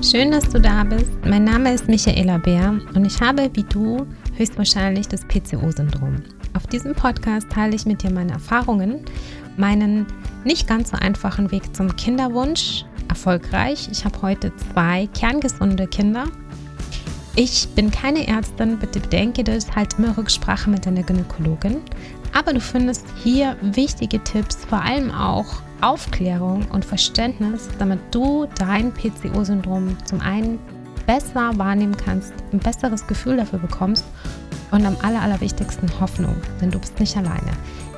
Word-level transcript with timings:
Schön, 0.00 0.30
dass 0.30 0.48
du 0.48 0.60
da 0.60 0.84
bist. 0.84 1.10
Mein 1.26 1.42
Name 1.42 1.74
ist 1.74 1.88
Michaela 1.88 2.38
Bär 2.38 2.78
und 2.94 3.04
ich 3.04 3.20
habe, 3.20 3.50
wie 3.54 3.64
du, 3.64 4.06
höchstwahrscheinlich 4.36 5.08
das 5.08 5.24
PCO-Syndrom. 5.26 6.22
Auf 6.54 6.68
diesem 6.68 6.94
Podcast 6.94 7.50
teile 7.50 7.74
ich 7.74 7.84
mit 7.84 8.04
dir 8.04 8.12
meine 8.12 8.32
Erfahrungen, 8.32 9.00
meinen 9.56 10.06
nicht 10.44 10.68
ganz 10.68 10.90
so 10.90 10.96
einfachen 10.96 11.50
Weg 11.50 11.74
zum 11.74 11.94
Kinderwunsch, 11.96 12.84
erfolgreich. 13.08 13.88
Ich 13.90 14.04
habe 14.04 14.22
heute 14.22 14.52
zwei 14.72 15.08
kerngesunde 15.14 15.88
Kinder. 15.88 16.26
Ich 17.34 17.68
bin 17.74 17.90
keine 17.90 18.28
Ärztin, 18.28 18.78
bitte 18.78 19.00
bedenke 19.00 19.42
das, 19.42 19.74
halt 19.74 19.98
immer 19.98 20.16
Rücksprache 20.16 20.70
mit 20.70 20.86
deiner 20.86 21.02
Gynäkologin. 21.02 21.78
Aber 22.32 22.52
du 22.52 22.60
findest 22.60 23.04
hier 23.22 23.56
wichtige 23.62 24.22
Tipps, 24.22 24.64
vor 24.64 24.80
allem 24.80 25.10
auch 25.10 25.60
Aufklärung 25.80 26.66
und 26.72 26.84
Verständnis, 26.84 27.68
damit 27.78 28.00
du 28.10 28.46
dein 28.58 28.92
PCO-Syndrom 28.92 29.96
zum 30.04 30.20
einen 30.20 30.58
besser 31.06 31.56
wahrnehmen 31.56 31.96
kannst, 31.96 32.32
ein 32.52 32.58
besseres 32.58 33.06
Gefühl 33.06 33.36
dafür 33.36 33.58
bekommst 33.58 34.04
und 34.70 34.84
am 34.84 34.96
aller, 35.02 35.22
allerwichtigsten 35.22 35.88
Hoffnung, 36.00 36.36
denn 36.60 36.70
du 36.70 36.78
bist 36.78 36.98
nicht 37.00 37.16
alleine. 37.16 37.52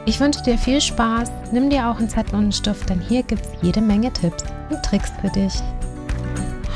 Ich 0.07 0.21
wünsche 0.21 0.43
dir 0.43 0.57
viel 0.57 0.81
Spaß, 0.81 1.31
nimm 1.53 1.71
dir 1.71 1.89
auch 1.89 1.99
einen 1.99 2.09
Zettel 2.09 2.35
und 2.35 2.43
einen 2.43 2.53
Stift, 2.53 2.89
denn 2.89 3.01
hier 3.01 3.23
gibt 3.23 3.43
es 3.45 3.53
jede 3.63 3.81
Menge 3.81 4.13
Tipps 4.13 4.45
und 4.71 4.83
Tricks 4.83 5.11
für 5.21 5.29
dich. 5.29 5.55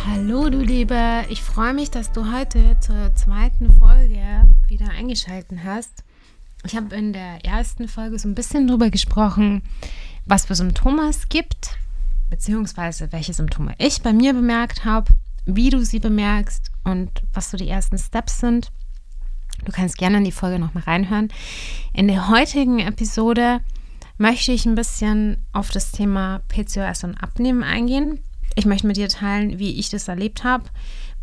Hallo 0.06 0.48
du 0.50 0.58
Liebe, 0.58 1.24
ich 1.28 1.42
freue 1.42 1.74
mich, 1.74 1.90
dass 1.90 2.12
du 2.12 2.32
heute 2.32 2.76
zur 2.80 3.14
zweiten 3.14 3.72
Folge 3.72 4.20
wieder 4.68 4.90
eingeschaltet 4.90 5.60
hast. 5.64 6.04
Ich 6.66 6.76
habe 6.76 6.94
in 6.96 7.12
der 7.12 7.44
ersten 7.44 7.88
Folge 7.88 8.18
so 8.18 8.28
ein 8.28 8.34
bisschen 8.34 8.66
drüber 8.66 8.90
gesprochen, 8.90 9.62
was 10.26 10.46
für 10.46 10.54
Symptome 10.54 11.08
es 11.08 11.28
gibt, 11.28 11.78
beziehungsweise 12.30 13.12
welche 13.12 13.34
Symptome 13.34 13.74
ich 13.78 14.02
bei 14.02 14.12
mir 14.12 14.32
bemerkt 14.32 14.84
habe, 14.84 15.12
wie 15.46 15.70
du 15.70 15.84
sie 15.84 16.00
bemerkst 16.00 16.70
und 16.84 17.10
was 17.32 17.50
so 17.50 17.56
die 17.56 17.68
ersten 17.68 17.98
Steps 17.98 18.40
sind. 18.40 18.72
Du 19.64 19.72
kannst 19.72 19.98
gerne 19.98 20.18
in 20.18 20.24
die 20.24 20.32
Folge 20.32 20.58
nochmal 20.58 20.84
reinhören. 20.84 21.28
In 21.92 22.08
der 22.08 22.28
heutigen 22.28 22.80
Episode 22.80 23.60
möchte 24.18 24.52
ich 24.52 24.66
ein 24.66 24.74
bisschen 24.74 25.44
auf 25.52 25.70
das 25.70 25.92
Thema 25.92 26.40
PCOS 26.48 27.04
und 27.04 27.16
Abnehmen 27.16 27.62
eingehen. 27.62 28.20
Ich 28.56 28.66
möchte 28.66 28.86
mit 28.86 28.96
dir 28.96 29.08
teilen, 29.08 29.58
wie 29.58 29.78
ich 29.78 29.90
das 29.90 30.08
erlebt 30.08 30.44
habe, 30.44 30.64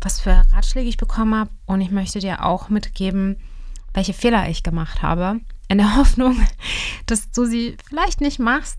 was 0.00 0.20
für 0.20 0.44
Ratschläge 0.52 0.88
ich 0.88 0.96
bekommen 0.96 1.34
habe 1.34 1.50
und 1.66 1.80
ich 1.80 1.90
möchte 1.90 2.20
dir 2.20 2.44
auch 2.44 2.68
mitgeben, 2.68 3.36
welche 3.94 4.12
Fehler 4.12 4.48
ich 4.48 4.62
gemacht 4.62 5.02
habe, 5.02 5.40
in 5.68 5.78
der 5.78 5.96
Hoffnung, 5.96 6.36
dass 7.06 7.30
du 7.30 7.44
sie 7.44 7.76
vielleicht 7.84 8.20
nicht 8.20 8.38
machst 8.38 8.78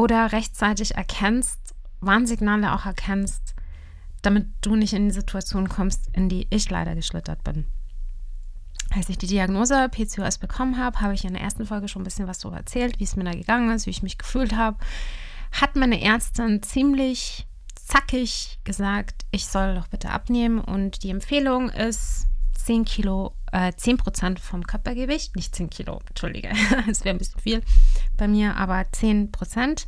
oder 0.00 0.32
rechtzeitig 0.32 0.94
erkennst, 0.94 1.58
Warnsignale 2.00 2.72
auch 2.72 2.86
erkennst, 2.86 3.54
damit 4.22 4.46
du 4.62 4.74
nicht 4.74 4.94
in 4.94 5.08
die 5.08 5.14
Situation 5.14 5.68
kommst, 5.68 6.08
in 6.14 6.30
die 6.30 6.46
ich 6.48 6.70
leider 6.70 6.94
geschlittert 6.94 7.44
bin. 7.44 7.66
Als 8.94 9.10
ich 9.10 9.18
die 9.18 9.26
Diagnose 9.26 9.90
PCOS 9.90 10.38
bekommen 10.38 10.78
habe, 10.78 11.00
habe 11.02 11.12
ich 11.12 11.24
in 11.24 11.34
der 11.34 11.42
ersten 11.42 11.66
Folge 11.66 11.86
schon 11.86 12.00
ein 12.00 12.04
bisschen 12.04 12.26
was 12.26 12.38
darüber 12.38 12.56
erzählt, 12.56 12.98
wie 12.98 13.04
es 13.04 13.14
mir 13.14 13.24
da 13.24 13.32
gegangen 13.32 13.70
ist, 13.70 13.84
wie 13.84 13.90
ich 13.90 14.02
mich 14.02 14.16
gefühlt 14.16 14.56
habe. 14.56 14.78
Hat 15.52 15.76
meine 15.76 16.00
Ärztin 16.00 16.62
ziemlich 16.62 17.46
zackig 17.74 18.58
gesagt, 18.64 19.26
ich 19.30 19.46
soll 19.46 19.74
doch 19.74 19.88
bitte 19.88 20.10
abnehmen 20.10 20.60
und 20.60 21.02
die 21.02 21.10
Empfehlung 21.10 21.68
ist 21.68 22.26
10 22.56 22.86
Kilo, 22.86 23.34
äh, 23.52 23.72
10 23.74 23.96
Prozent 23.96 24.40
vom 24.40 24.66
Körpergewicht, 24.66 25.36
nicht 25.36 25.54
10 25.54 25.70
Kilo, 25.70 26.00
entschuldige, 26.08 26.50
das 26.86 27.04
wäre 27.04 27.14
ein 27.14 27.18
bisschen 27.18 27.40
viel 27.40 27.62
bei 28.16 28.28
mir, 28.28 28.56
aber 28.56 28.84
10 28.90 29.32
Prozent. 29.32 29.86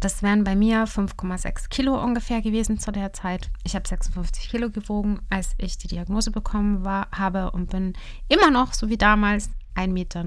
Das 0.00 0.20
wären 0.20 0.42
bei 0.42 0.56
mir 0.56 0.88
5,6 0.88 1.68
Kilo 1.68 2.02
ungefähr 2.02 2.42
gewesen 2.42 2.80
zu 2.80 2.90
der 2.90 3.12
Zeit. 3.12 3.50
Ich 3.62 3.76
habe 3.76 3.86
56 3.86 4.50
Kilo 4.50 4.68
gewogen, 4.68 5.20
als 5.30 5.54
ich 5.58 5.78
die 5.78 5.86
Diagnose 5.86 6.32
bekommen 6.32 6.84
war, 6.84 7.06
habe 7.12 7.52
und 7.52 7.70
bin 7.70 7.92
immer 8.28 8.50
noch, 8.50 8.72
so 8.74 8.88
wie 8.88 8.98
damals, 8.98 9.50
1,59 9.76 9.88
Meter 9.92 10.24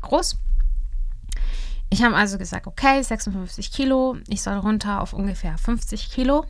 groß. 0.00 0.38
Ich 1.90 2.04
habe 2.04 2.14
also 2.14 2.38
gesagt, 2.38 2.68
okay, 2.68 3.02
56 3.02 3.72
Kilo, 3.72 4.16
ich 4.28 4.42
soll 4.42 4.58
runter 4.58 5.00
auf 5.00 5.12
ungefähr 5.12 5.58
50 5.58 6.10
Kilo. 6.10 6.46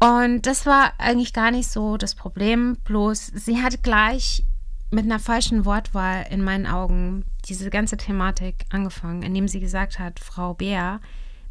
Und 0.00 0.46
das 0.46 0.64
war 0.64 0.92
eigentlich 0.98 1.32
gar 1.32 1.50
nicht 1.50 1.68
so 1.68 1.96
das 1.96 2.14
Problem, 2.14 2.76
bloß 2.84 3.32
sie 3.34 3.60
hat 3.60 3.82
gleich 3.82 4.44
mit 4.90 5.04
einer 5.04 5.18
falschen 5.18 5.64
Wortwahl 5.64 6.26
in 6.30 6.42
meinen 6.42 6.66
Augen 6.66 7.24
diese 7.46 7.68
ganze 7.68 7.96
Thematik 7.96 8.64
angefangen, 8.70 9.22
indem 9.22 9.48
sie 9.48 9.60
gesagt 9.60 9.98
hat, 9.98 10.20
Frau 10.20 10.54
Bär, 10.54 11.00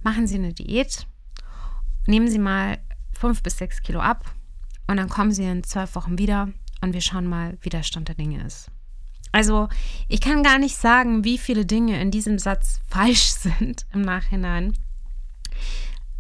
machen 0.02 0.28
Sie 0.28 0.36
eine 0.36 0.54
Diät, 0.54 1.06
nehmen 2.08 2.30
Sie 2.30 2.40
mal 2.40 2.80
fünf 3.14 3.44
bis 3.44 3.58
sechs 3.58 3.82
Kilo 3.82 4.00
ab 4.00 4.34
und 4.88 4.98
dann 4.98 5.10
kommen 5.10 5.32
Sie 5.32 5.44
in 5.44 5.64
zwölf 5.64 5.96
Wochen 5.96 6.18
wieder 6.18 6.50
und 6.82 6.94
wir 6.94 7.02
schauen 7.02 7.28
mal, 7.28 7.58
wie 7.62 7.70
der 7.70 7.84
Stand 7.84 8.08
der 8.08 8.16
Dinge 8.16 8.44
ist. 8.46 8.72
Also 9.32 9.68
ich 10.08 10.22
kann 10.22 10.42
gar 10.42 10.58
nicht 10.58 10.78
sagen, 10.78 11.24
wie 11.24 11.38
viele 11.38 11.66
Dinge 11.66 12.02
in 12.02 12.12
diesem 12.12 12.40
Satz 12.40 12.80
falsch 12.88 13.28
sind 13.28 13.86
im 13.94 14.02
Nachhinein. 14.02 14.74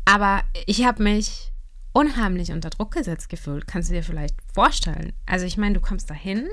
Aber 0.06 0.44
ich 0.66 0.86
habe 0.86 1.04
mich 1.04 1.52
unheimlich 1.98 2.52
unter 2.52 2.70
Druck 2.70 2.92
gesetzt 2.92 3.28
gefühlt. 3.28 3.66
Kannst 3.66 3.90
du 3.90 3.96
dir 3.96 4.04
vielleicht 4.04 4.36
vorstellen? 4.54 5.14
Also 5.26 5.48
ich 5.48 5.58
meine, 5.58 5.74
du 5.74 5.80
kommst 5.80 6.12
dahin 6.12 6.48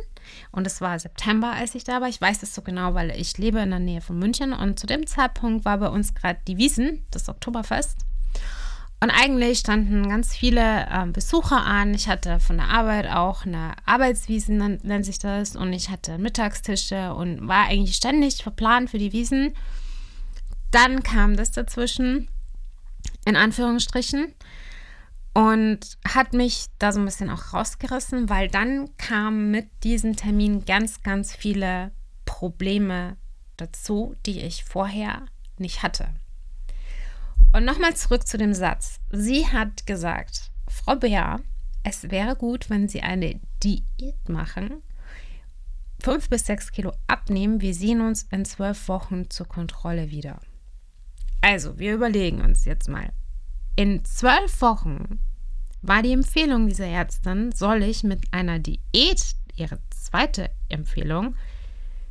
und 0.53 0.66
es 0.66 0.81
war 0.81 0.99
September, 0.99 1.53
als 1.53 1.75
ich 1.75 1.84
da 1.84 2.00
war. 2.00 2.09
Ich 2.09 2.19
weiß 2.19 2.38
das 2.38 2.55
so 2.55 2.62
genau, 2.62 2.94
weil 2.94 3.10
ich 3.10 3.37
lebe 3.37 3.59
in 3.59 3.69
der 3.69 3.78
Nähe 3.78 4.00
von 4.00 4.19
München 4.19 4.55
und 4.55 4.81
zu 4.81 4.87
dem 4.87 5.06
Zeitpunkt 5.06 5.66
war 5.66 5.77
bei 5.77 5.88
uns 5.88 6.15
gerade 6.15 6.41
die 6.49 6.56
Wiesen, 6.56 7.05
das 7.10 7.28
Oktoberfest. 7.28 8.06
Und 9.03 9.10
eigentlich 9.10 9.59
standen 9.59 10.09
ganz 10.09 10.34
viele 10.34 10.87
äh, 10.87 11.05
Besucher 11.09 11.62
an. 11.62 11.93
Ich 11.93 12.09
hatte 12.09 12.41
von 12.41 12.56
der 12.56 12.71
Arbeit 12.71 13.06
auch 13.06 13.44
eine 13.44 13.72
Arbeitswiesen, 13.84 14.78
nennt 14.82 15.05
sich 15.05 15.19
das. 15.19 15.56
Und 15.56 15.75
ich 15.75 15.91
hatte 15.91 16.16
Mittagstische 16.16 17.12
und 17.12 17.47
war 17.47 17.66
eigentlich 17.66 17.97
ständig 17.97 18.43
verplant 18.43 18.88
für 18.88 18.99
die 18.99 19.12
Wiesen. 19.12 19.53
Dann 20.71 21.03
kam 21.03 21.37
das 21.37 21.50
dazwischen, 21.50 22.28
in 23.26 23.37
Anführungsstrichen 23.37 24.32
und 25.34 25.99
hat 26.06 26.33
mich 26.33 26.67
da 26.78 26.93
so 26.93 27.00
ein 27.00 27.05
bisschen 27.05 27.28
auch 27.28 27.53
rausgerissen, 27.53 28.31
weil 28.31 28.49
dann 28.49 28.97
kamen 28.97 29.50
mit 29.50 29.69
diesem 29.83 30.17
Termin 30.17 30.65
ganz, 30.65 31.03
ganz 31.03 31.34
viele 31.34 31.91
Probleme 32.25 33.17
dazu, 33.56 34.15
die 34.27 34.41
ich 34.41 34.65
vorher 34.65 35.27
nicht 35.59 35.83
hatte. 35.83 36.09
Und 37.53 37.65
nochmal 37.65 37.94
zurück 37.94 38.27
zu 38.27 38.39
dem 38.39 38.55
Satz. 38.55 39.00
Sie 39.11 39.47
hat 39.47 39.87
gesagt, 39.87 40.50
Frau 40.69 40.97
Bär, 40.97 41.41
es 41.83 42.11
wäre 42.11 42.37
gut, 42.37 42.71
wenn 42.71 42.89
Sie 42.89 43.03
eine 43.03 43.41
Diät 43.62 44.28
machen, 44.28 44.83
fünf 46.00 46.28
bis 46.28 46.47
sechs 46.47 46.73
Kilo 46.73 46.93
abnehmen. 47.06 47.61
Wir 47.61 47.75
sehen 47.75 48.00
uns 48.00 48.25
in 48.25 48.44
zwölf 48.44 48.89
Wochen 48.89 49.31
zur 49.31 49.47
Kontrolle 49.47 50.11
wieder. 50.11 50.41
Also, 51.41 51.78
wir 51.78 51.94
überlegen 51.94 52.41
uns 52.41 52.65
jetzt 52.65 52.89
mal, 52.89 53.12
in 53.77 54.05
zwölf 54.05 54.61
Wochen 54.61 55.19
war 55.83 56.03
die 56.03 56.12
Empfehlung 56.12 56.69
dieser 56.69 56.87
Ärztin, 56.87 57.53
soll 57.53 57.83
ich 57.83 58.05
mit 58.05 58.23
einer 58.33 58.59
Diät, 58.59 59.37
ihre 59.57 59.79
zweite 59.91 60.51
Empfehlung, 60.69 61.37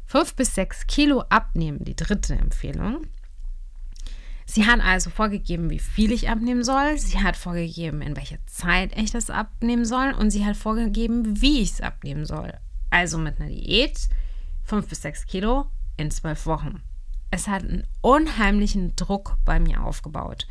fünf 0.05 0.35
bis 0.35 0.53
sechs 0.53 0.85
Kilo 0.87 1.21
abnehmen, 1.29 1.83
die 1.83 1.95
dritte 1.95 2.35
Empfehlung. 2.35 3.07
Sie 4.45 4.65
hat 4.65 4.81
also 4.81 5.09
vorgegeben, 5.09 5.69
wie 5.69 5.79
viel 5.79 6.11
ich 6.11 6.29
abnehmen 6.29 6.63
soll. 6.63 6.97
Sie 6.97 7.19
hat 7.19 7.37
vorgegeben, 7.37 8.01
in 8.01 8.15
welcher 8.15 8.45
Zeit 8.45 8.95
ich 8.97 9.09
das 9.09 9.29
abnehmen 9.29 9.85
soll. 9.85 10.13
Und 10.13 10.31
sie 10.31 10.45
hat 10.45 10.57
vorgegeben, 10.57 11.41
wie 11.41 11.61
ich 11.61 11.71
es 11.71 11.81
abnehmen 11.81 12.25
soll. 12.25 12.53
Also 12.89 13.17
mit 13.17 13.39
einer 13.39 13.49
Diät, 13.49 14.09
fünf 14.63 14.89
bis 14.89 15.01
sechs 15.01 15.25
Kilo 15.25 15.67
in 15.95 16.11
zwölf 16.11 16.45
Wochen. 16.45 16.83
Es 17.31 17.47
hat 17.47 17.63
einen 17.63 17.87
unheimlichen 18.01 18.95
Druck 18.95 19.37
bei 19.45 19.59
mir 19.59 19.81
aufgebaut 19.83 20.45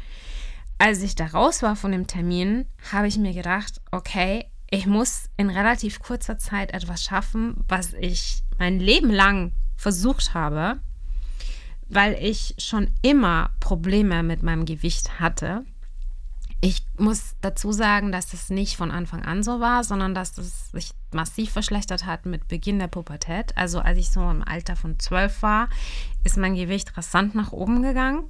als 0.82 1.00
ich 1.00 1.14
da 1.14 1.26
raus 1.26 1.62
war 1.62 1.76
von 1.76 1.92
dem 1.92 2.08
Termin, 2.08 2.66
habe 2.90 3.06
ich 3.06 3.16
mir 3.16 3.32
gedacht, 3.32 3.80
okay, 3.92 4.46
ich 4.68 4.84
muss 4.84 5.30
in 5.36 5.48
relativ 5.48 6.00
kurzer 6.00 6.38
Zeit 6.38 6.74
etwas 6.74 7.04
schaffen, 7.04 7.62
was 7.68 7.92
ich 7.92 8.42
mein 8.58 8.80
Leben 8.80 9.10
lang 9.10 9.52
versucht 9.76 10.34
habe, 10.34 10.80
weil 11.88 12.14
ich 12.20 12.56
schon 12.58 12.90
immer 13.00 13.50
Probleme 13.60 14.24
mit 14.24 14.42
meinem 14.42 14.64
Gewicht 14.64 15.20
hatte. 15.20 15.64
Ich 16.60 16.84
muss 16.98 17.36
dazu 17.40 17.70
sagen, 17.70 18.10
dass 18.10 18.32
es 18.32 18.50
nicht 18.50 18.76
von 18.76 18.90
Anfang 18.90 19.22
an 19.22 19.44
so 19.44 19.60
war, 19.60 19.84
sondern 19.84 20.16
dass 20.16 20.36
es 20.36 20.72
sich 20.72 20.94
massiv 21.12 21.52
verschlechtert 21.52 22.06
hat 22.06 22.26
mit 22.26 22.48
Beginn 22.48 22.80
der 22.80 22.88
Pubertät. 22.88 23.56
Also 23.56 23.78
als 23.78 23.98
ich 23.98 24.10
so 24.10 24.28
im 24.28 24.42
Alter 24.42 24.74
von 24.74 24.98
zwölf 24.98 25.42
war, 25.42 25.68
ist 26.24 26.38
mein 26.38 26.56
Gewicht 26.56 26.96
rasant 26.96 27.36
nach 27.36 27.52
oben 27.52 27.82
gegangen. 27.82 28.24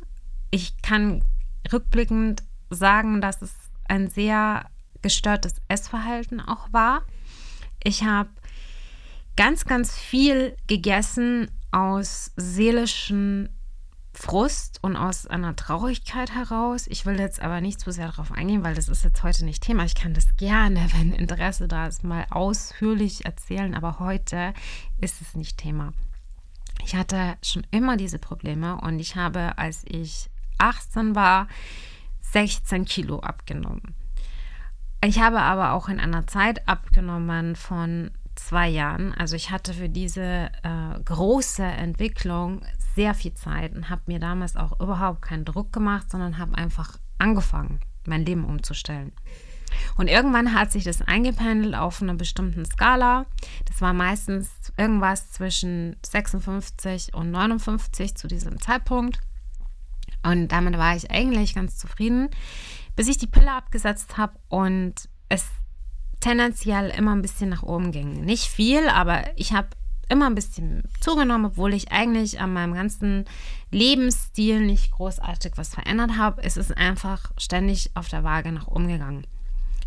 Ich 0.50 0.76
kann 0.82 1.24
rückblickend 1.70 2.42
sagen, 2.70 3.20
dass 3.20 3.42
es 3.42 3.52
ein 3.88 4.08
sehr 4.08 4.66
gestörtes 5.02 5.56
Essverhalten 5.68 6.40
auch 6.40 6.72
war. 6.72 7.02
Ich 7.82 8.04
habe 8.04 8.30
ganz, 9.36 9.64
ganz 9.64 9.96
viel 9.96 10.56
gegessen 10.66 11.50
aus 11.70 12.32
seelischen 12.36 13.48
Frust 14.14 14.78
und 14.82 14.94
aus 14.94 15.26
einer 15.26 15.56
Traurigkeit 15.56 16.34
heraus. 16.34 16.86
Ich 16.86 17.06
will 17.06 17.18
jetzt 17.18 17.40
aber 17.40 17.60
nicht 17.60 17.80
zu 17.80 17.90
sehr 17.92 18.08
darauf 18.08 18.30
eingehen, 18.30 18.62
weil 18.62 18.74
das 18.74 18.88
ist 18.88 19.04
jetzt 19.04 19.22
heute 19.22 19.44
nicht 19.44 19.62
Thema. 19.62 19.84
Ich 19.84 19.94
kann 19.94 20.14
das 20.14 20.36
gerne, 20.36 20.86
wenn 20.96 21.12
Interesse 21.12 21.66
da 21.66 21.86
ist, 21.86 22.04
mal 22.04 22.26
ausführlich 22.30 23.24
erzählen, 23.24 23.74
aber 23.74 23.98
heute 23.98 24.52
ist 25.00 25.20
es 25.20 25.34
nicht 25.34 25.58
Thema. 25.58 25.92
Ich 26.84 26.94
hatte 26.94 27.36
schon 27.42 27.66
immer 27.70 27.96
diese 27.96 28.18
Probleme 28.18 28.76
und 28.80 28.98
ich 28.98 29.16
habe, 29.16 29.56
als 29.56 29.82
ich 29.86 30.28
18 30.58 31.14
war, 31.14 31.48
16 32.20 32.84
Kilo 32.84 33.20
abgenommen. 33.20 33.94
Ich 35.04 35.20
habe 35.20 35.40
aber 35.40 35.72
auch 35.72 35.88
in 35.88 35.98
einer 35.98 36.26
Zeit 36.26 36.68
abgenommen 36.68 37.56
von 37.56 38.12
zwei 38.36 38.68
Jahren. 38.68 39.12
Also 39.14 39.36
ich 39.36 39.50
hatte 39.50 39.74
für 39.74 39.88
diese 39.88 40.50
äh, 40.62 41.00
große 41.04 41.62
Entwicklung 41.62 42.62
sehr 42.94 43.14
viel 43.14 43.34
Zeit 43.34 43.74
und 43.74 43.90
habe 43.90 44.02
mir 44.06 44.18
damals 44.18 44.56
auch 44.56 44.78
überhaupt 44.80 45.22
keinen 45.22 45.44
Druck 45.44 45.72
gemacht, 45.72 46.10
sondern 46.10 46.38
habe 46.38 46.56
einfach 46.56 46.98
angefangen, 47.18 47.80
mein 48.06 48.24
Leben 48.24 48.44
umzustellen. 48.44 49.12
Und 49.96 50.08
irgendwann 50.08 50.54
hat 50.54 50.70
sich 50.70 50.84
das 50.84 51.02
eingependelt 51.02 51.74
auf 51.74 52.02
einer 52.02 52.14
bestimmten 52.14 52.64
Skala. 52.64 53.26
Das 53.66 53.80
war 53.80 53.92
meistens 53.92 54.50
irgendwas 54.76 55.30
zwischen 55.30 55.96
56 56.04 57.14
und 57.14 57.30
59 57.30 58.14
zu 58.14 58.28
diesem 58.28 58.60
Zeitpunkt. 58.60 59.20
Und 60.22 60.48
damit 60.48 60.76
war 60.78 60.96
ich 60.96 61.10
eigentlich 61.10 61.54
ganz 61.54 61.76
zufrieden, 61.78 62.28
bis 62.96 63.08
ich 63.08 63.18
die 63.18 63.26
Pille 63.26 63.52
abgesetzt 63.52 64.16
habe 64.16 64.38
und 64.48 64.94
es 65.28 65.46
tendenziell 66.20 66.90
immer 66.90 67.14
ein 67.14 67.22
bisschen 67.22 67.50
nach 67.50 67.62
oben 67.62 67.90
ging. 67.90 68.24
Nicht 68.24 68.44
viel, 68.44 68.88
aber 68.88 69.24
ich 69.36 69.52
habe 69.52 69.68
immer 70.08 70.26
ein 70.26 70.34
bisschen 70.34 70.84
zugenommen, 71.00 71.46
obwohl 71.46 71.74
ich 71.74 71.90
eigentlich 71.90 72.38
an 72.38 72.52
meinem 72.52 72.74
ganzen 72.74 73.24
Lebensstil 73.70 74.60
nicht 74.60 74.92
großartig 74.92 75.52
was 75.56 75.74
verändert 75.74 76.16
habe. 76.16 76.42
Es 76.42 76.56
ist 76.56 76.76
einfach 76.76 77.32
ständig 77.38 77.90
auf 77.94 78.08
der 78.08 78.22
Waage 78.22 78.52
nach 78.52 78.68
oben 78.68 78.88
gegangen. 78.88 79.26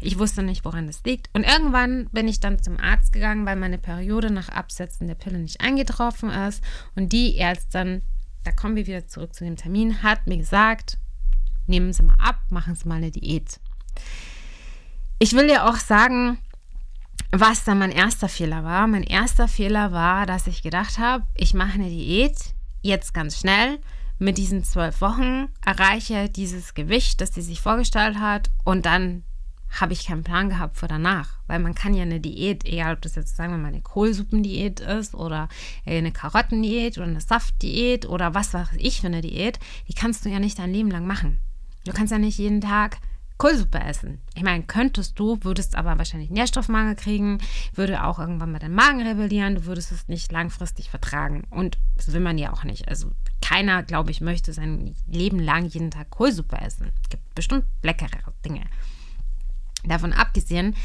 Ich 0.02 0.20
wusste 0.20 0.44
nicht, 0.44 0.66
woran 0.66 0.88
das 0.88 1.04
liegt. 1.06 1.30
Und 1.34 1.44
irgendwann 1.44 2.10
bin 2.12 2.28
ich 2.28 2.40
dann 2.40 2.62
zum 2.62 2.80
Arzt 2.80 3.14
gegangen, 3.14 3.46
weil 3.46 3.56
meine 3.56 3.78
Periode 3.78 4.32
nach 4.32 4.50
Absetzen 4.50 5.08
der 5.08 5.16
Pille 5.16 5.40
nicht 5.40 5.62
eingetroffen 5.62 6.30
ist. 6.30 6.64
Und 6.96 7.14
die 7.14 7.38
Ärztin, 7.38 8.02
da 8.46 8.52
kommen 8.52 8.76
wir 8.76 8.88
wieder 8.88 9.08
zurück 9.08 9.34
zu 9.34 9.44
dem 9.44 9.58
Termin, 9.58 10.04
hat 10.04 10.28
mir 10.28 10.38
gesagt, 10.38 10.98
nehmen 11.68 11.92
Sie 11.92 12.04
mal 12.04 12.16
ab, 12.20 12.40
machen 12.50 12.76
Sie 12.76 12.88
mal 12.88 12.96
eine 12.96 13.12
Diät. 13.12 13.60
Ich 15.20 15.34
will 15.34 15.48
dir 15.48 15.66
auch 15.66 15.78
sagen, 15.78 16.38
was 17.32 17.64
dann 17.64 17.80
mein 17.80 17.92
erster 17.92 18.30
Fehler 18.30 18.64
war. 18.64 18.88
Mein 18.88 19.04
erster 19.04 19.48
Fehler 19.48 19.92
war, 19.92 20.26
dass 20.26 20.48
ich 20.48 20.62
gedacht 20.62 21.00
habe, 21.00 21.26
ich 21.34 21.54
mache 21.54 21.74
eine 21.74 21.90
Diät 21.90 22.38
jetzt 22.82 23.14
ganz 23.14 23.40
schnell. 23.40 23.80
Mit 24.20 24.38
diesen 24.38 24.64
zwölf 24.64 25.02
Wochen 25.02 25.50
erreiche 25.66 26.30
dieses 26.30 26.74
Gewicht, 26.74 27.20
das 27.20 27.34
sie 27.34 27.42
sich 27.42 27.60
vorgestellt 27.60 28.20
hat 28.20 28.50
und 28.64 28.86
dann 28.86 29.24
habe 29.80 29.94
ich 29.94 30.08
keinen 30.08 30.24
Plan 30.24 30.50
gehabt 30.50 30.78
für 30.78 30.88
danach. 30.88 31.30
Weil 31.48 31.60
man 31.60 31.76
kann 31.76 31.94
ja 31.94 32.04
eine 32.04 32.20
Diät, 32.20 32.66
egal 32.66 32.96
ob 32.96 33.02
das 33.02 33.16
jetzt 33.16 33.36
sagen 33.36 33.54
wir 33.54 33.58
mal 33.58 33.68
eine 33.68 33.82
Kohlsuppendiät 33.82 34.80
ist 34.80 35.14
oder 35.14 35.50
eine 35.86 36.12
Karottendiät 36.12 36.98
oder 36.98 37.08
eine 37.08 37.22
Saftdiät 37.22 38.08
oder 38.08 38.34
was 38.34 38.54
weiß 38.54 38.70
ich 38.78 39.02
für 39.02 39.08
eine 39.08 39.22
Diät, 39.22 39.60
die 39.88 39.94
kannst 39.94 40.26
du 40.26 40.30
ja 40.30 40.40
nicht 40.40 40.60
dein 40.60 40.74
Leben 40.74 40.92
lang 40.92 41.06
machen. 41.06 41.40
Du 41.86 41.92
kannst 41.94 42.12
ja 42.12 42.18
nicht 42.18 42.40
jeden 42.40 42.62
Tag 42.62 42.98
Kohlsuppe 43.38 43.80
essen. 43.80 44.22
Ich 44.34 44.44
meine, 44.44 44.64
könntest 44.64 45.20
du, 45.20 45.38
würdest 45.42 45.76
aber 45.76 45.98
wahrscheinlich 45.98 46.30
Nährstoffmangel 46.30 46.96
kriegen, 46.96 47.40
würde 47.74 48.06
auch 48.06 48.18
irgendwann 48.18 48.54
mal 48.54 48.60
dein 48.60 48.74
Magen 48.74 49.06
rebellieren, 49.06 49.56
du 49.56 49.66
würdest 49.66 49.92
es 49.92 50.08
nicht 50.08 50.32
langfristig 50.32 50.90
vertragen. 50.90 51.44
Und 51.50 51.78
das 51.98 52.14
will 52.14 52.22
man 52.22 52.38
ja 52.38 52.54
auch 52.54 52.64
nicht. 52.64 52.88
Also 52.88 53.12
keiner, 53.42 53.84
glaube 53.84 54.12
ich, 54.12 54.22
möchte 54.22 54.54
sein 54.54 54.96
Leben 55.06 55.40
lang 55.40 55.66
jeden 55.66 55.92
Tag 55.92 56.10
Kohlsuppe 56.12 56.58
essen. 56.58 56.94
Es 57.04 57.10
gibt 57.10 57.36
bestimmt 57.36 57.66
leckerere 57.84 58.34
Dinge. 58.46 58.62
Davon 59.88 60.14
abgesehen, 60.14 60.76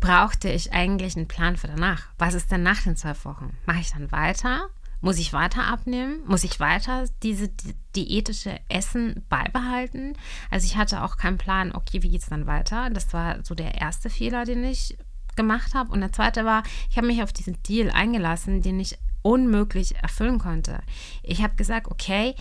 brauchte 0.00 0.50
ich 0.50 0.72
eigentlich 0.72 1.16
einen 1.16 1.28
Plan 1.28 1.56
für 1.56 1.66
danach. 1.66 2.08
Was 2.18 2.34
ist 2.34 2.50
denn 2.50 2.62
nach 2.62 2.82
den 2.82 2.96
zwölf 2.96 3.24
Wochen? 3.24 3.56
Mache 3.66 3.80
ich 3.80 3.92
dann 3.92 4.12
weiter? 4.12 4.68
Muss 5.00 5.18
ich 5.18 5.32
weiter 5.32 5.66
abnehmen? 5.66 6.20
Muss 6.26 6.44
ich 6.44 6.60
weiter 6.60 7.04
diese 7.22 7.48
di 7.48 7.74
diätische 7.94 8.58
Essen 8.68 9.24
beibehalten? 9.28 10.14
Also 10.50 10.66
ich 10.66 10.76
hatte 10.76 11.02
auch 11.02 11.16
keinen 11.16 11.38
Plan, 11.38 11.72
okay, 11.72 12.02
wie 12.02 12.08
geht 12.08 12.22
es 12.22 12.28
dann 12.28 12.46
weiter? 12.46 12.90
Das 12.90 13.12
war 13.12 13.44
so 13.44 13.54
der 13.54 13.80
erste 13.80 14.10
Fehler, 14.10 14.44
den 14.44 14.64
ich 14.64 14.96
gemacht 15.36 15.74
habe. 15.74 15.92
Und 15.92 16.00
der 16.00 16.12
zweite 16.12 16.44
war, 16.44 16.62
ich 16.90 16.96
habe 16.96 17.06
mich 17.06 17.22
auf 17.22 17.32
diesen 17.32 17.62
Deal 17.62 17.90
eingelassen, 17.90 18.62
den 18.62 18.80
ich 18.80 18.98
unmöglich 19.22 19.96
erfüllen 19.96 20.38
konnte. 20.38 20.80
Ich 21.22 21.42
habe 21.42 21.54
gesagt, 21.54 21.88
okay, 21.88 22.34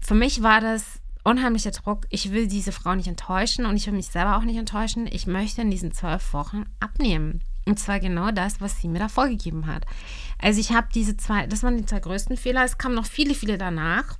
für 0.00 0.14
mich 0.14 0.42
war 0.42 0.60
das 0.60 0.99
unheimlicher 1.24 1.70
Druck. 1.70 2.06
Ich 2.10 2.32
will 2.32 2.46
diese 2.46 2.72
Frau 2.72 2.94
nicht 2.94 3.08
enttäuschen 3.08 3.66
und 3.66 3.76
ich 3.76 3.86
will 3.86 3.94
mich 3.94 4.08
selber 4.08 4.36
auch 4.36 4.44
nicht 4.44 4.56
enttäuschen. 4.56 5.06
Ich 5.10 5.26
möchte 5.26 5.62
in 5.62 5.70
diesen 5.70 5.92
zwölf 5.92 6.32
Wochen 6.32 6.64
abnehmen. 6.80 7.40
Und 7.66 7.78
zwar 7.78 8.00
genau 8.00 8.30
das, 8.30 8.60
was 8.60 8.80
sie 8.80 8.88
mir 8.88 8.98
da 8.98 9.08
vorgegeben 9.08 9.66
hat. 9.66 9.84
Also 10.38 10.60
ich 10.60 10.72
habe 10.72 10.88
diese 10.94 11.16
zwei, 11.16 11.46
das 11.46 11.62
waren 11.62 11.76
die 11.76 11.86
zwei 11.86 12.00
größten 12.00 12.36
Fehler. 12.36 12.64
Es 12.64 12.78
kamen 12.78 12.94
noch 12.94 13.06
viele, 13.06 13.34
viele 13.34 13.58
danach. 13.58 14.16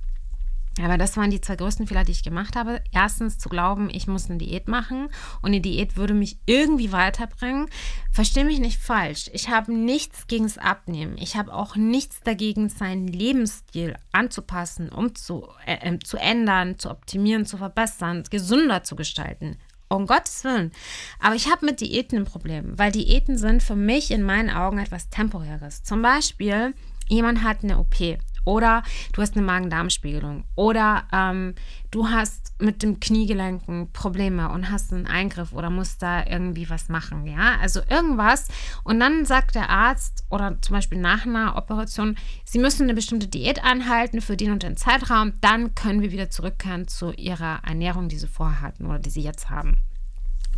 Aber 0.79 0.97
das 0.97 1.17
waren 1.17 1.31
die 1.31 1.41
zwei 1.41 1.57
größten 1.57 1.85
Fehler, 1.85 2.05
die 2.05 2.13
ich 2.13 2.23
gemacht 2.23 2.55
habe. 2.55 2.81
Erstens 2.91 3.37
zu 3.37 3.49
glauben, 3.49 3.89
ich 3.91 4.07
muss 4.07 4.29
eine 4.29 4.37
Diät 4.37 4.69
machen 4.69 5.07
und 5.41 5.47
eine 5.47 5.59
Diät 5.59 5.97
würde 5.97 6.13
mich 6.13 6.39
irgendwie 6.45 6.93
weiterbringen. 6.93 7.67
Verstehe 8.11 8.45
mich 8.45 8.59
nicht 8.59 8.79
falsch. 8.79 9.29
Ich 9.33 9.49
habe 9.49 9.73
nichts 9.73 10.27
gegen 10.27 10.45
das 10.45 10.57
Abnehmen. 10.57 11.17
Ich 11.17 11.35
habe 11.35 11.53
auch 11.53 11.75
nichts 11.75 12.21
dagegen, 12.21 12.69
seinen 12.69 13.07
Lebensstil 13.07 13.95
anzupassen, 14.13 14.89
um 14.89 15.13
zu, 15.13 15.47
äh, 15.65 15.89
äh 15.89 15.99
zu 15.99 16.17
ändern, 16.17 16.79
zu 16.79 16.89
optimieren, 16.89 17.45
zu 17.45 17.57
verbessern, 17.57 18.23
gesünder 18.29 18.83
zu 18.83 18.95
gestalten. 18.95 19.57
Um 19.89 20.07
Gottes 20.07 20.45
Willen. 20.45 20.71
Aber 21.19 21.35
ich 21.35 21.51
habe 21.51 21.65
mit 21.65 21.81
Diäten 21.81 22.19
ein 22.19 22.25
Problem, 22.25 22.79
weil 22.79 22.93
Diäten 22.93 23.37
sind 23.37 23.61
für 23.61 23.75
mich 23.75 24.11
in 24.11 24.23
meinen 24.23 24.49
Augen 24.49 24.79
etwas 24.79 25.09
Temporäres. 25.09 25.83
Zum 25.83 26.01
Beispiel, 26.01 26.73
jemand 27.09 27.43
hat 27.43 27.61
eine 27.61 27.77
OP 27.77 28.17
oder 28.45 28.83
du 29.13 29.21
hast 29.21 29.35
eine 29.35 29.45
Magen-Darm-Spiegelung. 29.45 30.43
Oder 30.55 31.03
ähm, 31.11 31.55
du 31.91 32.09
hast 32.09 32.53
mit 32.59 32.83
dem 32.83 32.99
Kniegelenken 32.99 33.91
Probleme 33.91 34.49
und 34.49 34.71
hast 34.71 34.93
einen 34.93 35.07
Eingriff 35.07 35.53
oder 35.53 35.69
musst 35.69 36.01
da 36.01 36.25
irgendwie 36.25 36.69
was 36.69 36.89
machen, 36.89 37.25
ja, 37.27 37.57
also 37.61 37.81
irgendwas. 37.89 38.47
Und 38.83 38.99
dann 38.99 39.25
sagt 39.25 39.55
der 39.55 39.69
Arzt 39.69 40.23
oder 40.29 40.57
zum 40.61 40.75
Beispiel 40.75 40.99
nach 40.99 41.25
einer 41.25 41.55
Operation, 41.55 42.17
sie 42.45 42.59
müssen 42.59 42.83
eine 42.83 42.93
bestimmte 42.93 43.27
Diät 43.27 43.63
anhalten 43.63 44.21
für 44.21 44.37
den 44.37 44.51
und 44.51 44.63
den 44.63 44.77
Zeitraum, 44.77 45.33
dann 45.41 45.75
können 45.75 46.01
wir 46.01 46.11
wieder 46.11 46.29
zurückkehren 46.29 46.87
zu 46.87 47.11
ihrer 47.11 47.59
Ernährung, 47.65 48.09
die 48.09 48.17
sie 48.17 48.27
vorher 48.27 48.61
hatten 48.61 48.85
oder 48.85 48.99
die 48.99 49.09
sie 49.09 49.21
jetzt 49.21 49.49
haben. 49.49 49.77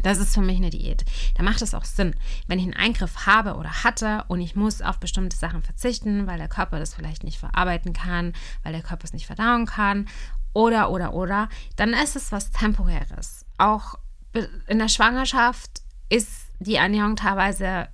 Das 0.04 0.20
ist 0.20 0.36
für 0.36 0.42
mich 0.42 0.58
eine 0.58 0.70
Diät. 0.70 1.04
Da 1.36 1.44
macht 1.44 1.62
es 1.62 1.74
auch 1.74 1.86
Sinn. 1.86 2.16
Wenn 2.48 2.60
ich 2.60 2.66
einen 2.66 2.76
Eingriff 2.76 3.26
habe 3.26 3.56
oder 3.56 3.84
hatte 3.84 4.26
und 4.28 4.42
ich 4.42 4.56
muss 4.56 4.82
auf 4.82 5.00
bestimmte 5.00 5.36
Sachen 5.36 5.64
verzichten, 5.64 6.28
weil 6.28 6.38
der 6.38 6.48
Körper 6.50 6.80
das 6.80 6.94
vielleicht 6.94 7.24
nicht 7.24 7.40
verarbeiten 7.40 7.94
kann, 7.94 8.34
weil 8.64 8.74
der 8.74 8.84
Körper 8.84 9.06
es 9.06 9.14
nicht 9.14 9.26
verdauen 9.26 9.66
kann 9.66 10.08
oder, 10.54 10.92
oder, 10.92 11.14
oder, 11.14 11.50
dann 11.76 11.94
ist 11.94 12.16
es 12.16 12.32
was 12.32 12.52
Temporäres. 12.52 13.46
Auch 13.58 13.96
in 14.68 14.80
der 14.80 14.88
Schwangerschaft 14.88 15.82
ist 16.10 16.48
die 16.60 16.76
Ernährung 16.76 17.16
teilweise 17.16 17.88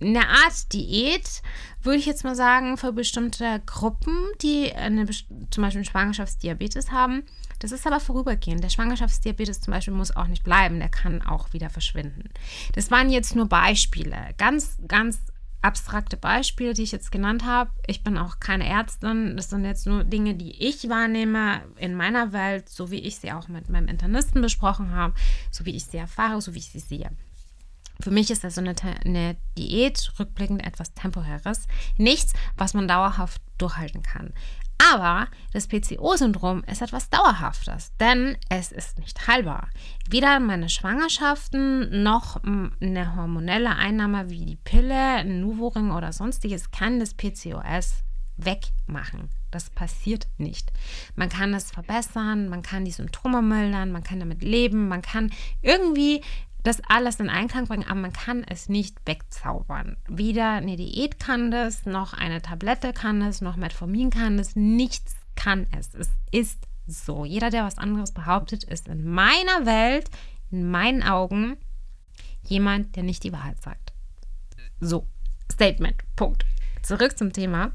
eine 0.00 0.28
Art 0.28 0.72
Diät, 0.72 1.42
würde 1.82 1.98
ich 1.98 2.06
jetzt 2.06 2.24
mal 2.24 2.36
sagen, 2.36 2.76
für 2.76 2.92
bestimmte 2.92 3.62
Gruppen, 3.64 4.14
die 4.42 4.72
eine, 4.72 5.06
zum 5.06 5.62
Beispiel 5.62 5.84
Schwangerschaftsdiabetes 5.84 6.90
haben. 6.90 7.22
Das 7.58 7.72
ist 7.72 7.86
aber 7.86 8.00
vorübergehend. 8.00 8.62
Der 8.62 8.68
Schwangerschaftsdiabetes 8.68 9.60
zum 9.60 9.72
Beispiel 9.72 9.94
muss 9.94 10.14
auch 10.14 10.26
nicht 10.26 10.44
bleiben, 10.44 10.78
der 10.78 10.88
kann 10.88 11.22
auch 11.22 11.52
wieder 11.52 11.70
verschwinden. 11.70 12.30
Das 12.74 12.90
waren 12.90 13.10
jetzt 13.10 13.34
nur 13.34 13.48
Beispiele, 13.48 14.16
ganz, 14.36 14.76
ganz 14.86 15.18
abstrakte 15.62 16.16
Beispiele, 16.16 16.74
die 16.74 16.84
ich 16.84 16.92
jetzt 16.92 17.10
genannt 17.10 17.44
habe. 17.44 17.70
Ich 17.86 18.04
bin 18.04 18.18
auch 18.18 18.38
keine 18.38 18.66
Ärztin. 18.66 19.36
Das 19.36 19.50
sind 19.50 19.64
jetzt 19.64 19.86
nur 19.86 20.04
Dinge, 20.04 20.34
die 20.34 20.52
ich 20.62 20.88
wahrnehme 20.88 21.62
in 21.76 21.94
meiner 21.96 22.32
Welt, 22.32 22.68
so 22.68 22.90
wie 22.90 23.00
ich 23.00 23.16
sie 23.16 23.32
auch 23.32 23.48
mit 23.48 23.68
meinem 23.68 23.88
Internisten 23.88 24.40
besprochen 24.42 24.92
habe, 24.92 25.14
so 25.50 25.64
wie 25.66 25.74
ich 25.74 25.86
sie 25.86 25.96
erfahre, 25.96 26.40
so 26.40 26.54
wie 26.54 26.58
ich 26.58 26.70
sie 26.70 26.78
sehe. 26.78 27.10
Für 28.00 28.10
mich 28.10 28.30
ist 28.30 28.44
das 28.44 28.54
so 28.54 28.60
eine, 28.60 28.74
eine 29.04 29.36
Diät 29.56 30.12
rückblickend 30.18 30.64
etwas 30.64 30.92
Temporäres. 30.94 31.66
Nichts, 31.96 32.34
was 32.56 32.74
man 32.74 32.86
dauerhaft 32.86 33.40
durchhalten 33.58 34.02
kann. 34.02 34.32
Aber 34.92 35.28
das 35.52 35.66
PCO-Syndrom 35.66 36.62
ist 36.64 36.82
etwas 36.82 37.10
Dauerhaftes, 37.10 37.92
denn 37.98 38.36
es 38.48 38.72
ist 38.72 38.98
nicht 38.98 39.26
heilbar. 39.26 39.68
Weder 40.08 40.38
meine 40.38 40.68
Schwangerschaften 40.68 42.02
noch 42.02 42.42
eine 42.44 43.16
hormonelle 43.16 43.74
Einnahme 43.74 44.30
wie 44.30 44.44
die 44.44 44.56
Pille, 44.56 44.94
ein 44.94 45.40
Nuvoring 45.40 45.90
oder 45.90 46.12
sonstiges 46.12 46.70
kann 46.70 47.00
das 47.00 47.14
PCOS 47.14 48.04
wegmachen. 48.36 49.30
Das 49.50 49.70
passiert 49.70 50.28
nicht. 50.36 50.72
Man 51.14 51.30
kann 51.30 51.54
es 51.54 51.70
verbessern, 51.70 52.48
man 52.48 52.62
kann 52.62 52.84
die 52.84 52.92
Symptome 52.92 53.42
mildern, 53.42 53.90
man 53.90 54.02
kann 54.02 54.20
damit 54.20 54.42
leben, 54.42 54.88
man 54.88 55.02
kann 55.02 55.32
irgendwie 55.62 56.22
das 56.66 56.82
alles 56.88 57.20
in 57.20 57.30
Einklang 57.30 57.66
bringen, 57.66 57.84
aber 57.84 58.00
man 58.00 58.12
kann 58.12 58.42
es 58.42 58.68
nicht 58.68 58.98
wegzaubern. 59.06 59.96
Weder 60.08 60.52
eine 60.52 60.76
Diät 60.76 61.20
kann 61.20 61.50
das, 61.50 61.86
noch 61.86 62.12
eine 62.12 62.42
Tablette 62.42 62.92
kann 62.92 63.22
es, 63.22 63.40
noch 63.40 63.56
Metformin 63.56 64.10
kann 64.10 64.38
es, 64.38 64.56
nichts 64.56 65.14
kann 65.36 65.66
es. 65.78 65.94
Es 65.94 66.10
ist 66.32 66.58
so. 66.86 67.24
Jeder, 67.24 67.50
der 67.50 67.64
was 67.64 67.78
anderes 67.78 68.12
behauptet, 68.12 68.64
ist 68.64 68.88
in 68.88 69.04
meiner 69.04 69.64
Welt, 69.64 70.10
in 70.50 70.68
meinen 70.68 71.02
Augen, 71.02 71.56
jemand, 72.42 72.96
der 72.96 73.04
nicht 73.04 73.22
die 73.22 73.32
Wahrheit 73.32 73.62
sagt. 73.62 73.92
So, 74.80 75.06
Statement, 75.52 75.96
Punkt. 76.16 76.44
Zurück 76.82 77.16
zum 77.16 77.32
Thema. 77.32 77.72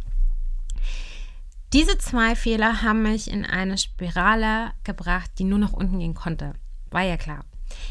Diese 1.73 1.97
zwei 1.97 2.35
Fehler 2.35 2.81
haben 2.81 3.03
mich 3.03 3.31
in 3.31 3.45
eine 3.45 3.77
Spirale 3.77 4.71
gebracht, 4.83 5.31
die 5.37 5.45
nur 5.45 5.59
nach 5.59 5.71
unten 5.71 5.99
gehen 5.99 6.13
konnte. 6.13 6.53
War 6.89 7.03
ja 7.03 7.15
klar. 7.15 7.45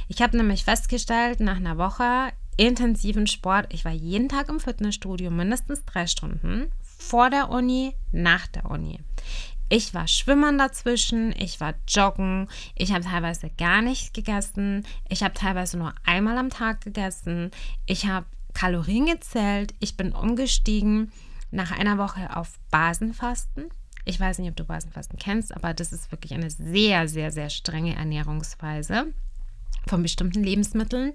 Ich 0.08 0.22
habe 0.22 0.36
nämlich 0.36 0.64
festgestellt, 0.64 1.40
nach 1.40 1.56
einer 1.56 1.78
Woche 1.78 2.32
intensiven 2.56 3.26
Sport, 3.26 3.72
ich 3.72 3.84
war 3.84 3.92
jeden 3.92 4.28
Tag 4.28 4.48
im 4.48 4.60
Fitnessstudio, 4.60 5.30
mindestens 5.30 5.84
drei 5.86 6.06
Stunden, 6.06 6.70
vor 6.82 7.30
der 7.30 7.48
Uni, 7.48 7.94
nach 8.12 8.46
der 8.48 8.70
Uni. 8.70 9.00
Ich 9.70 9.94
war 9.94 10.08
schwimmen 10.08 10.58
dazwischen, 10.58 11.32
ich 11.38 11.60
war 11.60 11.74
joggen, 11.88 12.48
ich 12.74 12.92
habe 12.92 13.04
teilweise 13.04 13.50
gar 13.56 13.82
nicht 13.82 14.12
gegessen, 14.12 14.84
ich 15.08 15.22
habe 15.22 15.32
teilweise 15.32 15.78
nur 15.78 15.94
einmal 16.04 16.36
am 16.36 16.50
Tag 16.50 16.80
gegessen, 16.82 17.50
ich 17.86 18.06
habe 18.06 18.26
Kalorien 18.52 19.06
gezählt, 19.06 19.72
ich 19.78 19.96
bin 19.96 20.12
umgestiegen 20.12 21.12
nach 21.50 21.70
einer 21.70 21.98
Woche 21.98 22.36
auf 22.36 22.58
Basenfasten. 22.70 23.70
Ich 24.04 24.18
weiß 24.18 24.38
nicht, 24.38 24.50
ob 24.50 24.56
du 24.56 24.64
Basenfasten 24.64 25.18
kennst, 25.18 25.54
aber 25.54 25.72
das 25.72 25.92
ist 25.92 26.10
wirklich 26.10 26.34
eine 26.34 26.50
sehr, 26.50 27.06
sehr, 27.06 27.30
sehr 27.30 27.48
strenge 27.48 27.94
Ernährungsweise 27.94 29.12
von 29.86 30.02
bestimmten 30.02 30.42
Lebensmitteln, 30.42 31.14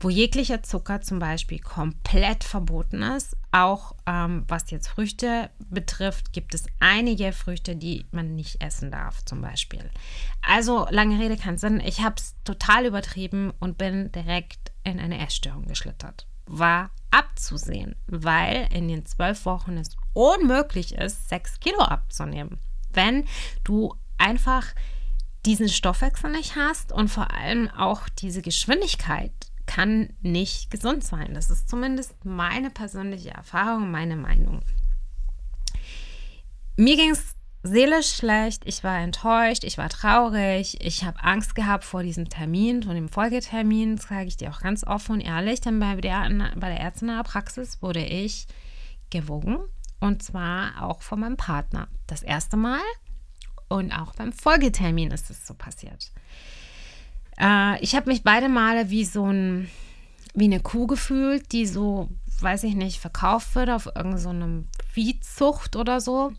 wo 0.00 0.08
jeglicher 0.08 0.62
Zucker 0.62 1.00
zum 1.00 1.18
Beispiel 1.18 1.58
komplett 1.58 2.44
verboten 2.44 3.02
ist. 3.02 3.36
Auch 3.52 3.94
ähm, 4.06 4.44
was 4.48 4.70
jetzt 4.70 4.88
Früchte 4.88 5.50
betrifft, 5.68 6.32
gibt 6.32 6.54
es 6.54 6.64
einige 6.80 7.32
Früchte, 7.32 7.76
die 7.76 8.06
man 8.10 8.34
nicht 8.34 8.62
essen 8.62 8.90
darf, 8.90 9.24
zum 9.24 9.42
Beispiel. 9.42 9.90
Also 10.42 10.86
lange 10.90 11.18
Rede, 11.18 11.36
kein 11.36 11.58
Sinn. 11.58 11.80
Ich 11.80 12.00
habe 12.00 12.16
es 12.16 12.34
total 12.44 12.86
übertrieben 12.86 13.52
und 13.60 13.78
bin 13.78 14.10
direkt 14.12 14.72
in 14.84 14.98
eine 14.98 15.24
Essstörung 15.24 15.66
geschlittert. 15.66 16.26
War 16.46 16.90
abzusehen, 17.10 17.96
weil 18.06 18.68
in 18.72 18.88
den 18.88 19.04
zwölf 19.04 19.44
Wochen 19.44 19.76
es 19.76 19.96
unmöglich 20.14 20.94
ist, 20.94 21.28
sechs 21.28 21.60
Kilo 21.60 21.80
abzunehmen. 21.80 22.58
Wenn 22.92 23.26
du 23.64 23.94
einfach 24.18 24.66
diesen 25.46 25.68
Stoffwechsel 25.68 26.30
nicht 26.30 26.56
hast 26.56 26.92
und 26.92 27.08
vor 27.08 27.32
allem 27.32 27.68
auch 27.70 28.08
diese 28.08 28.42
Geschwindigkeit 28.42 29.32
kann 29.66 30.10
nicht 30.20 30.70
gesund 30.70 31.04
sein. 31.04 31.34
Das 31.34 31.48
ist 31.48 31.68
zumindest 31.68 32.24
meine 32.24 32.70
persönliche 32.70 33.30
Erfahrung, 33.30 33.90
meine 33.90 34.16
Meinung. 34.16 34.60
Mir 36.76 36.96
ging 36.96 37.10
es 37.10 37.36
seelisch 37.62 38.16
schlecht, 38.16 38.62
ich 38.64 38.82
war 38.84 38.98
enttäuscht, 38.98 39.64
ich 39.64 39.78
war 39.78 39.88
traurig, 39.88 40.78
ich 40.84 41.04
habe 41.04 41.22
Angst 41.22 41.54
gehabt 41.54 41.84
vor 41.84 42.02
diesem 42.02 42.28
Termin, 42.28 42.82
vor 42.82 42.94
dem 42.94 43.08
Folgetermin, 43.08 43.96
das 43.96 44.08
sage 44.08 44.26
ich 44.26 44.36
dir 44.36 44.50
auch 44.50 44.60
ganz 44.60 44.84
offen 44.84 45.16
und 45.16 45.20
ehrlich, 45.20 45.60
denn 45.60 45.78
bei 45.78 45.94
der, 45.96 46.28
bei 46.56 46.68
der 46.68 46.80
Ärztin 46.80 47.10
Praxis 47.22 47.82
wurde 47.82 48.04
ich 48.04 48.46
gewogen 49.10 49.58
und 50.00 50.22
zwar 50.22 50.82
auch 50.82 51.02
von 51.02 51.20
meinem 51.20 51.36
Partner. 51.36 51.88
Das 52.06 52.22
erste 52.22 52.56
Mal 52.56 52.80
und 53.70 53.92
auch 53.92 54.14
beim 54.14 54.32
Folgetermin 54.32 55.12
ist 55.12 55.30
es 55.30 55.46
so 55.46 55.54
passiert. 55.54 56.10
Äh, 57.38 57.80
ich 57.82 57.94
habe 57.94 58.10
mich 58.10 58.22
beide 58.22 58.48
Male 58.48 58.90
wie 58.90 59.04
so 59.04 59.24
ein, 59.24 59.70
wie 60.34 60.44
eine 60.44 60.60
Kuh 60.60 60.86
gefühlt, 60.86 61.52
die 61.52 61.66
so, 61.66 62.08
weiß 62.40 62.64
ich 62.64 62.74
nicht, 62.74 63.00
verkauft 63.00 63.54
wird 63.54 63.70
auf 63.70 63.86
irgendeinem 63.86 64.64
so 64.74 64.84
Viehzucht 64.92 65.76
oder 65.76 66.00
so 66.00 66.32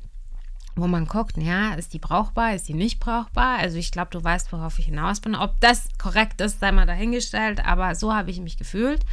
wo 0.76 0.88
man 0.88 1.06
guckt, 1.06 1.38
ja, 1.38 1.74
ist 1.74 1.94
die 1.94 2.00
brauchbar, 2.00 2.56
ist 2.56 2.68
die 2.68 2.74
nicht 2.74 3.00
brauchbar? 3.00 3.60
Also 3.60 3.78
ich 3.78 3.92
glaube, 3.92 4.12
du 4.12 4.24
weißt, 4.24 4.52
worauf 4.54 4.80
ich 4.80 4.86
hinaus 4.86 5.20
bin. 5.20 5.36
Ob 5.36 5.60
das 5.60 5.90
korrekt 5.98 6.40
ist, 6.42 6.60
sei 6.60 6.72
mal 6.72 6.86
dahingestellt, 6.86 7.66
aber 7.66 7.94
so 7.96 8.14
habe 8.14 8.32
ich 8.32 8.40
mich 8.40 8.58
gefühlt. 8.58 9.06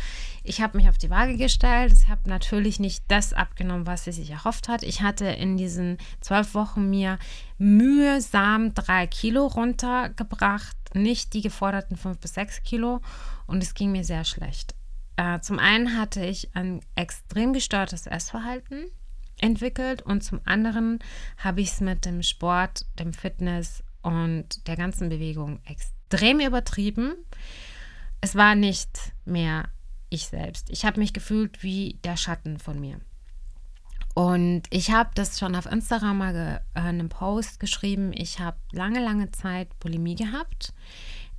Ich 0.49 0.63
habe 0.63 0.79
mich 0.79 0.89
auf 0.89 0.97
die 0.97 1.11
Waage 1.11 1.37
gestellt. 1.37 1.93
Ich 1.93 2.09
habe 2.09 2.27
natürlich 2.27 2.81
nicht 2.81 3.05
das 3.09 3.35
abgenommen, 3.35 3.87
was 3.87 4.05
sie 4.05 4.13
sich 4.13 4.31
erhofft 4.31 4.69
hat. 4.69 4.83
Ich 4.83 5.03
hatte 5.03 5.27
in 5.27 5.59
diesen 5.59 5.99
zwölf 6.23 6.55
Wochen 6.55 6.89
mir 6.89 7.19
mühsam 7.59 8.73
drei 8.73 9.07
Kilo 9.07 9.47
runtergebracht, 9.47 10.75
nicht 10.95 11.35
die 11.35 11.43
geforderten 11.43 11.99
fünf 11.99 12.19
bis 12.19 12.33
sechs 12.33 12.63
Kilo 12.63 13.03
und 13.47 13.63
es 13.63 13.75
ging 13.75 13.93
mir 13.93 14.05
sehr 14.05 14.25
schlecht. 14.25 14.75
Äh, 15.17 15.41
zum 15.41 15.59
einen 15.59 15.99
hatte 15.99 16.25
ich 16.25 16.57
ein 16.57 16.81
extrem 16.95 17.53
gestörtes 17.53 18.07
Essverhalten 18.07 18.87
entwickelt 19.41 20.01
und 20.01 20.25
zum 20.25 20.41
anderen 20.47 21.01
habe 21.37 21.61
ich 21.61 21.73
es 21.73 21.81
mit 21.83 22.07
dem 22.07 22.23
Sport, 22.23 22.87
dem 22.99 23.13
Fitness 23.13 23.85
und 24.01 24.67
der 24.67 24.77
ganzen 24.77 25.11
Bewegung 25.11 25.61
extrem 25.67 26.41
übertrieben. 26.41 27.13
Es 28.23 28.35
war 28.35 28.55
nicht 28.55 29.13
mehr 29.27 29.69
ich 30.11 30.27
selbst. 30.27 30.71
Ich 30.71 30.85
habe 30.85 31.01
mich 31.01 31.13
gefühlt 31.13 31.63
wie 31.63 31.99
der 32.05 32.17
Schatten 32.17 32.59
von 32.59 32.81
mir. 32.81 33.01
Und 34.15 34.63
ich 34.71 34.91
habe 34.91 35.11
das 35.15 35.39
schon 35.39 35.55
auf 35.55 35.67
Instagram 35.67 36.19
mal 36.19 36.35
äh, 36.35 36.81
in 36.81 36.87
einem 36.87 37.09
Post 37.09 37.61
geschrieben. 37.61 38.13
Ich 38.13 38.41
habe 38.41 38.57
lange, 38.73 38.99
lange 39.01 39.31
Zeit 39.31 39.69
Bulimie 39.79 40.17
gehabt. 40.17 40.73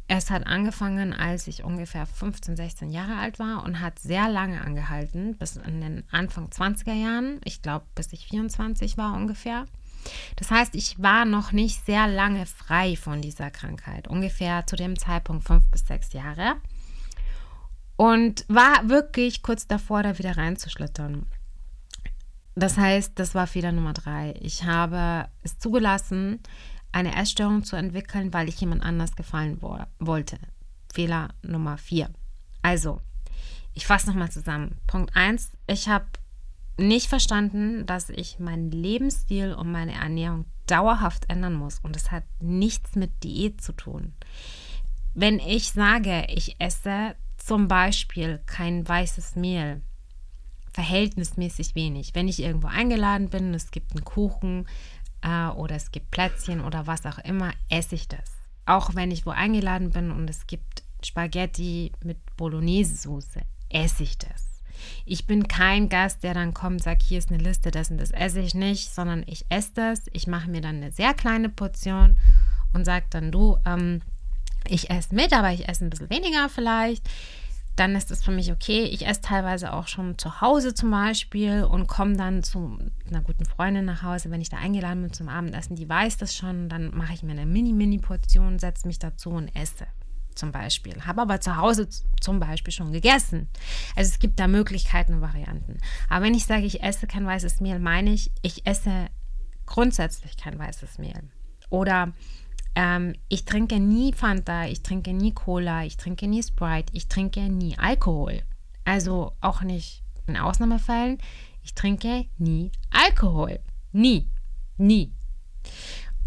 Es 0.07 0.31
hat 0.31 0.47
angefangen, 0.47 1.13
als 1.13 1.47
ich 1.47 1.63
ungefähr 1.63 2.05
15, 2.05 2.55
16 2.55 2.89
Jahre 2.89 3.17
alt 3.17 3.37
war 3.37 3.63
und 3.63 3.79
hat 3.79 3.99
sehr 3.99 4.27
lange 4.27 4.61
angehalten, 4.61 5.37
bis 5.37 5.57
in 5.57 5.81
den 5.81 6.03
Anfang 6.09 6.47
20er 6.47 6.93
Jahren. 6.93 7.41
Ich 7.43 7.61
glaube, 7.61 7.85
bis 7.95 8.11
ich 8.13 8.27
24 8.27 8.97
war 8.97 9.13
ungefähr. 9.13 9.65
Das 10.37 10.49
heißt, 10.49 10.73
ich 10.73 11.01
war 11.01 11.25
noch 11.25 11.51
nicht 11.51 11.85
sehr 11.85 12.07
lange 12.07 12.45
frei 12.45 12.95
von 12.95 13.21
dieser 13.21 13.51
Krankheit, 13.51 14.07
ungefähr 14.07 14.65
zu 14.65 14.75
dem 14.75 14.97
Zeitpunkt 14.97 15.45
fünf 15.45 15.69
bis 15.69 15.85
sechs 15.85 16.13
Jahre. 16.13 16.55
Und 17.99 18.45
war 18.47 18.87
wirklich 18.87 19.41
kurz 19.41 19.67
davor, 19.67 20.03
da 20.03 20.17
wieder 20.17 20.37
reinzuschlittern. 20.37 21.25
Das 22.55 22.77
heißt, 22.77 23.19
das 23.19 23.35
war 23.35 23.45
Fehler 23.45 23.73
Nummer 23.73 23.91
drei. 23.91 24.35
Ich 24.39 24.63
habe 24.63 25.27
es 25.43 25.59
zugelassen, 25.59 26.39
eine 26.93 27.13
Essstörung 27.13 27.65
zu 27.65 27.75
entwickeln, 27.75 28.31
weil 28.31 28.47
ich 28.47 28.61
jemand 28.61 28.83
anders 28.83 29.17
gefallen 29.17 29.57
wo 29.59 29.77
wollte. 29.99 30.39
Fehler 30.93 31.27
Nummer 31.41 31.77
vier. 31.77 32.09
Also, 32.61 33.01
ich 33.73 33.85
fasse 33.85 34.07
nochmal 34.07 34.31
zusammen. 34.31 34.77
Punkt 34.87 35.13
1, 35.17 35.51
ich 35.67 35.89
habe 35.89 36.05
nicht 36.77 37.07
verstanden, 37.07 37.85
dass 37.85 38.09
ich 38.09 38.39
meinen 38.39 38.71
Lebensstil 38.71 39.53
und 39.53 39.73
meine 39.73 39.95
Ernährung 39.95 40.45
dauerhaft 40.67 41.29
ändern 41.29 41.55
muss. 41.55 41.79
Und 41.79 41.97
das 41.97 42.11
hat 42.11 42.23
nichts 42.39 42.95
mit 42.95 43.25
Diät 43.25 43.59
zu 43.59 43.73
tun. 43.73 44.13
Wenn 45.13 45.39
ich 45.39 45.73
sage, 45.73 46.27
ich 46.29 46.61
esse 46.61 47.17
zum 47.39 47.67
Beispiel 47.67 48.39
kein 48.45 48.87
weißes 48.87 49.35
Mehl, 49.35 49.81
verhältnismäßig 50.73 51.75
wenig. 51.75 52.13
Wenn 52.13 52.27
ich 52.27 52.41
irgendwo 52.41 52.67
eingeladen 52.67 53.29
bin, 53.29 53.53
es 53.53 53.71
gibt 53.71 53.91
einen 53.93 54.05
Kuchen, 54.05 54.67
äh, 55.21 55.47
oder 55.47 55.75
es 55.75 55.91
gibt 55.91 56.11
Plätzchen 56.11 56.61
oder 56.61 56.87
was 56.87 57.05
auch 57.05 57.19
immer, 57.19 57.51
esse 57.69 57.95
ich 57.95 58.07
das. 58.07 58.31
Auch 58.65 58.95
wenn 58.95 59.11
ich 59.11 59.25
wo 59.25 59.31
eingeladen 59.31 59.91
bin 59.91 60.11
und 60.11 60.29
es 60.29 60.47
gibt 60.47 60.83
Spaghetti 61.03 61.91
mit 62.03 62.17
Bolognese-Soße, 62.37 63.41
esse 63.69 64.03
ich 64.03 64.17
das. 64.17 64.61
Ich 65.05 65.27
bin 65.27 65.47
kein 65.47 65.89
Gast, 65.89 66.23
der 66.23 66.33
dann 66.33 66.53
kommt 66.53 66.73
und 66.73 66.83
sagt, 66.83 67.01
hier 67.01 67.17
ist 67.17 67.31
eine 67.31 67.43
Liste, 67.43 67.69
und 67.69 67.97
das 67.99 68.11
esse 68.11 68.39
ich 68.39 68.53
nicht, 68.53 68.93
sondern 68.93 69.23
ich 69.25 69.45
esse 69.49 69.71
das. 69.73 70.03
Ich 70.13 70.27
mache 70.27 70.49
mir 70.49 70.61
dann 70.61 70.77
eine 70.77 70.91
sehr 70.91 71.13
kleine 71.13 71.49
Portion 71.49 72.15
und 72.73 72.85
sage 72.85 73.07
dann, 73.09 73.31
du, 73.31 73.57
ähm, 73.65 74.01
ich 74.67 74.89
esse 74.89 75.15
mit, 75.15 75.33
aber 75.33 75.51
ich 75.51 75.67
esse 75.67 75.85
ein 75.85 75.89
bisschen 75.89 76.09
weniger 76.09 76.49
vielleicht 76.49 77.07
dann 77.79 77.95
ist 77.95 78.11
es 78.11 78.23
für 78.23 78.31
mich 78.31 78.51
okay. 78.51 78.83
Ich 78.83 79.07
esse 79.07 79.21
teilweise 79.21 79.71
auch 79.71 79.87
schon 79.87 80.17
zu 80.17 80.41
Hause 80.41 80.73
zum 80.73 80.91
Beispiel 80.91 81.63
und 81.63 81.87
komme 81.87 82.17
dann 82.17 82.43
zu 82.43 82.77
einer 83.07 83.21
guten 83.21 83.45
Freundin 83.45 83.85
nach 83.85 84.03
Hause, 84.03 84.31
wenn 84.31 84.41
ich 84.41 84.49
da 84.49 84.57
eingeladen 84.57 85.01
bin 85.01 85.13
zum 85.13 85.29
Abendessen. 85.29 85.77
Die 85.77 85.87
weiß 85.87 86.17
das 86.17 86.35
schon. 86.35 86.67
Dann 86.67 86.93
mache 86.95 87.13
ich 87.13 87.23
mir 87.23 87.31
eine 87.31 87.45
Mini-Mini-Portion, 87.45 88.59
setze 88.59 88.85
mich 88.85 88.99
dazu 88.99 89.29
und 89.29 89.47
esse 89.55 89.87
zum 90.35 90.51
Beispiel. 90.51 91.05
Habe 91.05 91.21
aber 91.21 91.39
zu 91.39 91.55
Hause 91.55 91.87
zum 92.19 92.39
Beispiel 92.39 92.73
schon 92.73 92.91
gegessen. 92.91 93.47
Also 93.95 94.09
es 94.09 94.19
gibt 94.19 94.39
da 94.39 94.47
Möglichkeiten 94.47 95.13
und 95.13 95.21
Varianten. 95.21 95.77
Aber 96.09 96.25
wenn 96.25 96.33
ich 96.33 96.45
sage, 96.45 96.65
ich 96.65 96.83
esse 96.83 97.07
kein 97.07 97.25
weißes 97.25 97.61
Mehl, 97.61 97.79
meine 97.79 98.11
ich, 98.11 98.31
ich 98.41 98.65
esse 98.65 99.07
grundsätzlich 99.65 100.35
kein 100.35 100.59
weißes 100.59 100.97
Mehl. 100.97 101.29
Oder 101.69 102.13
ähm, 102.75 103.13
ich 103.27 103.45
trinke 103.45 103.79
nie 103.79 104.13
Fanta, 104.13 104.65
ich 104.65 104.83
trinke 104.83 105.13
nie 105.13 105.33
Cola, 105.33 105.85
ich 105.85 105.97
trinke 105.97 106.27
nie 106.27 106.43
Sprite, 106.43 106.93
ich 106.93 107.07
trinke 107.07 107.41
nie 107.49 107.77
Alkohol. 107.77 108.41
Also 108.85 109.33
auch 109.41 109.61
nicht 109.61 110.03
in 110.27 110.37
Ausnahmefällen. 110.37 111.17
Ich 111.61 111.75
trinke 111.75 112.25
nie 112.37 112.71
Alkohol. 112.89 113.59
Nie. 113.91 114.29
Nie. 114.77 115.13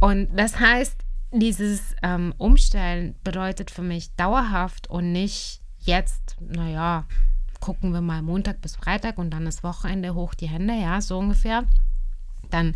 Und 0.01 0.29
das 0.37 0.61
heißt, 0.61 1.01
dieses 1.33 1.95
ähm, 2.03 2.35
Umstellen 2.37 3.15
bedeutet 3.25 3.71
für 3.71 3.83
mich 3.83 4.15
dauerhaft 4.15 4.91
und 4.91 5.13
nicht 5.13 5.63
jetzt, 5.79 6.37
naja, 6.41 7.07
gucken 7.61 7.93
wir 7.93 8.01
mal 8.01 8.23
Montag 8.23 8.61
bis 8.61 8.77
Freitag 8.77 9.19
und 9.19 9.31
dann 9.31 9.47
ist 9.47 9.63
Wochenende 9.63 10.15
hoch 10.15 10.35
die 10.35 10.49
Hände, 10.49 10.75
ja, 10.75 11.01
so 11.01 11.19
ungefähr. 11.19 11.65
Dann 12.53 12.75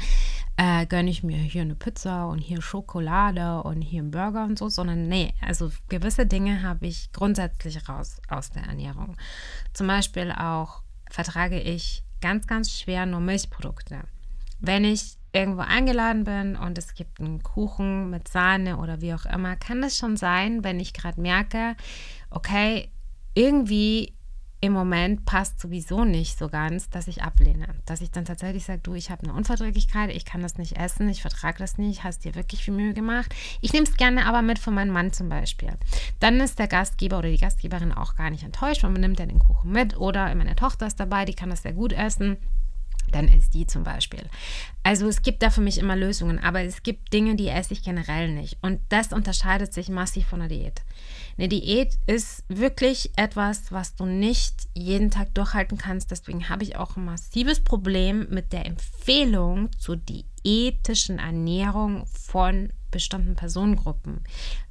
äh, 0.56 0.86
gönne 0.86 1.10
ich 1.10 1.22
mir 1.22 1.36
hier 1.36 1.62
eine 1.62 1.74
Pizza 1.74 2.26
und 2.26 2.38
hier 2.38 2.62
Schokolade 2.62 3.62
und 3.62 3.82
hier 3.82 4.00
einen 4.00 4.10
Burger 4.10 4.44
und 4.44 4.58
so, 4.58 4.68
sondern 4.68 5.08
nee, 5.08 5.34
also 5.40 5.70
gewisse 5.88 6.26
Dinge 6.26 6.62
habe 6.62 6.86
ich 6.86 7.12
grundsätzlich 7.12 7.88
raus 7.88 8.20
aus 8.28 8.50
der 8.50 8.64
Ernährung. 8.64 9.16
Zum 9.74 9.86
Beispiel 9.86 10.32
auch 10.32 10.82
vertrage 11.10 11.60
ich 11.60 12.04
ganz, 12.20 12.46
ganz 12.46 12.70
schwer 12.70 13.06
nur 13.06 13.20
Milchprodukte. 13.20 14.00
Wenn 14.58 14.84
ich 14.84 15.18
irgendwo 15.32 15.60
eingeladen 15.60 16.24
bin 16.24 16.56
und 16.56 16.78
es 16.78 16.94
gibt 16.94 17.20
einen 17.20 17.42
Kuchen 17.42 18.08
mit 18.08 18.26
Sahne 18.28 18.78
oder 18.78 19.02
wie 19.02 19.12
auch 19.12 19.26
immer, 19.26 19.56
kann 19.56 19.82
das 19.82 19.98
schon 19.98 20.16
sein, 20.16 20.64
wenn 20.64 20.80
ich 20.80 20.94
gerade 20.94 21.20
merke, 21.20 21.76
okay, 22.30 22.90
irgendwie 23.34 24.15
im 24.66 24.72
Moment 24.72 25.24
passt 25.24 25.60
sowieso 25.60 26.04
nicht 26.04 26.38
so 26.38 26.48
ganz, 26.48 26.90
dass 26.90 27.08
ich 27.08 27.22
ablehne. 27.22 27.66
Dass 27.86 28.00
ich 28.00 28.10
dann 28.10 28.24
tatsächlich 28.24 28.64
sage, 28.64 28.80
du, 28.82 28.94
ich 28.94 29.10
habe 29.10 29.22
eine 29.22 29.32
Unverträglichkeit, 29.32 30.14
ich 30.14 30.24
kann 30.24 30.42
das 30.42 30.58
nicht 30.58 30.76
essen, 30.76 31.08
ich 31.08 31.22
vertrage 31.22 31.58
das 31.58 31.78
nicht, 31.78 32.04
hast 32.04 32.24
dir 32.24 32.34
wirklich 32.34 32.64
viel 32.64 32.74
Mühe 32.74 32.92
gemacht. 32.92 33.34
Ich 33.60 33.72
nehme 33.72 33.86
es 33.86 33.96
gerne 33.96 34.26
aber 34.26 34.42
mit 34.42 34.58
von 34.58 34.74
meinem 34.74 34.92
Mann 34.92 35.12
zum 35.12 35.28
Beispiel. 35.28 35.72
Dann 36.20 36.40
ist 36.40 36.58
der 36.58 36.68
Gastgeber 36.68 37.18
oder 37.18 37.30
die 37.30 37.38
Gastgeberin 37.38 37.92
auch 37.92 38.16
gar 38.16 38.30
nicht 38.30 38.44
enttäuscht, 38.44 38.82
weil 38.82 38.90
man 38.90 39.00
nimmt 39.00 39.18
ja 39.18 39.26
den 39.26 39.38
Kuchen 39.38 39.72
mit 39.72 39.96
oder 39.96 40.34
meine 40.34 40.56
Tochter 40.56 40.86
ist 40.86 41.00
dabei, 41.00 41.24
die 41.24 41.34
kann 41.34 41.50
das 41.50 41.62
sehr 41.62 41.72
gut 41.72 41.92
essen 41.92 42.36
dann 43.12 43.28
ist 43.28 43.54
die 43.54 43.66
zum 43.66 43.84
Beispiel. 43.84 44.24
Also 44.82 45.06
es 45.06 45.22
gibt 45.22 45.42
da 45.42 45.50
für 45.50 45.60
mich 45.60 45.78
immer 45.78 45.96
Lösungen, 45.96 46.38
aber 46.38 46.62
es 46.62 46.82
gibt 46.82 47.12
Dinge, 47.12 47.36
die 47.36 47.48
esse 47.48 47.72
ich 47.72 47.82
generell 47.82 48.32
nicht. 48.32 48.58
Und 48.62 48.80
das 48.88 49.12
unterscheidet 49.12 49.72
sich 49.72 49.88
massiv 49.88 50.26
von 50.26 50.40
einer 50.40 50.48
Diät. 50.48 50.82
Eine 51.38 51.48
Diät 51.48 51.98
ist 52.06 52.44
wirklich 52.48 53.10
etwas, 53.16 53.70
was 53.70 53.94
du 53.94 54.06
nicht 54.06 54.68
jeden 54.74 55.10
Tag 55.10 55.34
durchhalten 55.34 55.76
kannst. 55.76 56.10
Deswegen 56.10 56.48
habe 56.48 56.64
ich 56.64 56.76
auch 56.76 56.96
ein 56.96 57.04
massives 57.04 57.60
Problem 57.60 58.26
mit 58.30 58.52
der 58.52 58.64
Empfehlung 58.64 59.70
zur 59.78 59.96
diätischen 59.96 61.18
Ernährung 61.18 62.06
von 62.06 62.72
bestimmten 62.90 63.36
Personengruppen 63.36 64.24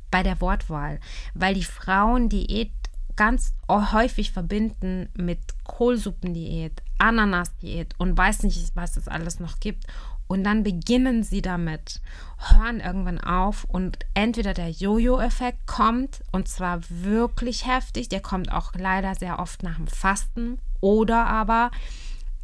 bei 0.10 0.24
der 0.24 0.42
Wortwahl, 0.42 1.00
weil 1.36 1.54
die 1.54 1.64
Frauen 1.64 2.30
Diät 2.30 2.72
ganz 3.16 3.54
häufig 3.70 4.32
verbinden 4.32 5.10
mit 5.16 5.40
Kohlsuppendiät, 5.64 6.82
Ananasdiät 6.98 7.94
und 7.98 8.18
weiß 8.18 8.44
nicht, 8.44 8.76
was 8.76 8.98
es 8.98 9.08
alles 9.08 9.40
noch 9.40 9.60
gibt. 9.60 9.86
Und 10.28 10.44
dann 10.44 10.64
beginnen 10.64 11.24
sie 11.24 11.42
damit, 11.42 12.02
hören 12.38 12.80
irgendwann 12.80 13.20
auf 13.20 13.64
und 13.66 14.00
entweder 14.16 14.54
der 14.54 14.70
Jojo-Effekt 14.70 15.68
kommt 15.68 16.22
und 16.32 16.48
zwar 16.48 16.82
wirklich 16.90 17.68
heftig, 17.68 18.10
der 18.10 18.22
kommt 18.22 18.52
auch 18.52 18.74
leider 18.76 19.14
sehr 19.16 19.40
oft 19.40 19.62
nach 19.62 19.76
dem 19.76 19.88
Fasten 19.88 20.58
oder 20.82 21.28
aber 21.28 21.70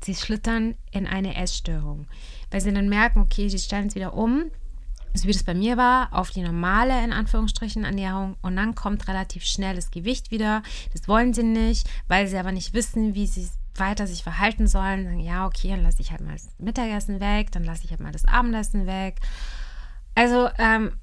sie 0.03 0.15
schlittern 0.15 0.75
in 0.91 1.07
eine 1.07 1.35
Essstörung, 1.35 2.07
weil 2.51 2.61
sie 2.61 2.73
dann 2.73 2.87
merken, 2.89 3.19
okay, 3.19 3.49
sie 3.49 3.59
stellen 3.59 3.87
es 3.87 3.95
wieder 3.95 4.13
um 4.13 4.51
so 5.13 5.27
wie 5.27 5.33
das 5.33 5.43
bei 5.43 5.53
mir 5.53 5.77
war, 5.77 6.13
auf 6.13 6.31
die 6.31 6.41
normale, 6.41 7.03
in 7.03 7.11
Anführungsstrichen, 7.11 7.83
Ernährung 7.83 8.37
und 8.41 8.55
dann 8.55 8.75
kommt 8.75 9.07
relativ 9.07 9.43
schnell 9.43 9.75
das 9.75 9.91
Gewicht 9.91 10.31
wieder. 10.31 10.63
Das 10.93 11.07
wollen 11.07 11.33
sie 11.33 11.43
nicht, 11.43 11.89
weil 12.07 12.27
sie 12.27 12.37
aber 12.37 12.51
nicht 12.51 12.73
wissen, 12.73 13.13
wie 13.13 13.27
sie 13.27 13.47
weiter 13.75 14.07
sich 14.07 14.23
verhalten 14.23 14.67
sollen. 14.67 15.05
Sagen, 15.05 15.19
ja, 15.19 15.45
okay, 15.45 15.69
dann 15.69 15.83
lasse 15.83 16.01
ich 16.01 16.11
halt 16.11 16.21
mal 16.21 16.33
das 16.33 16.49
Mittagessen 16.57 17.19
weg, 17.19 17.51
dann 17.51 17.63
lasse 17.63 17.85
ich 17.85 17.91
halt 17.91 18.01
mal 18.01 18.11
das 18.11 18.25
Abendessen 18.25 18.87
weg. 18.87 19.19
Also 20.15 20.49
ähm, 20.57 20.93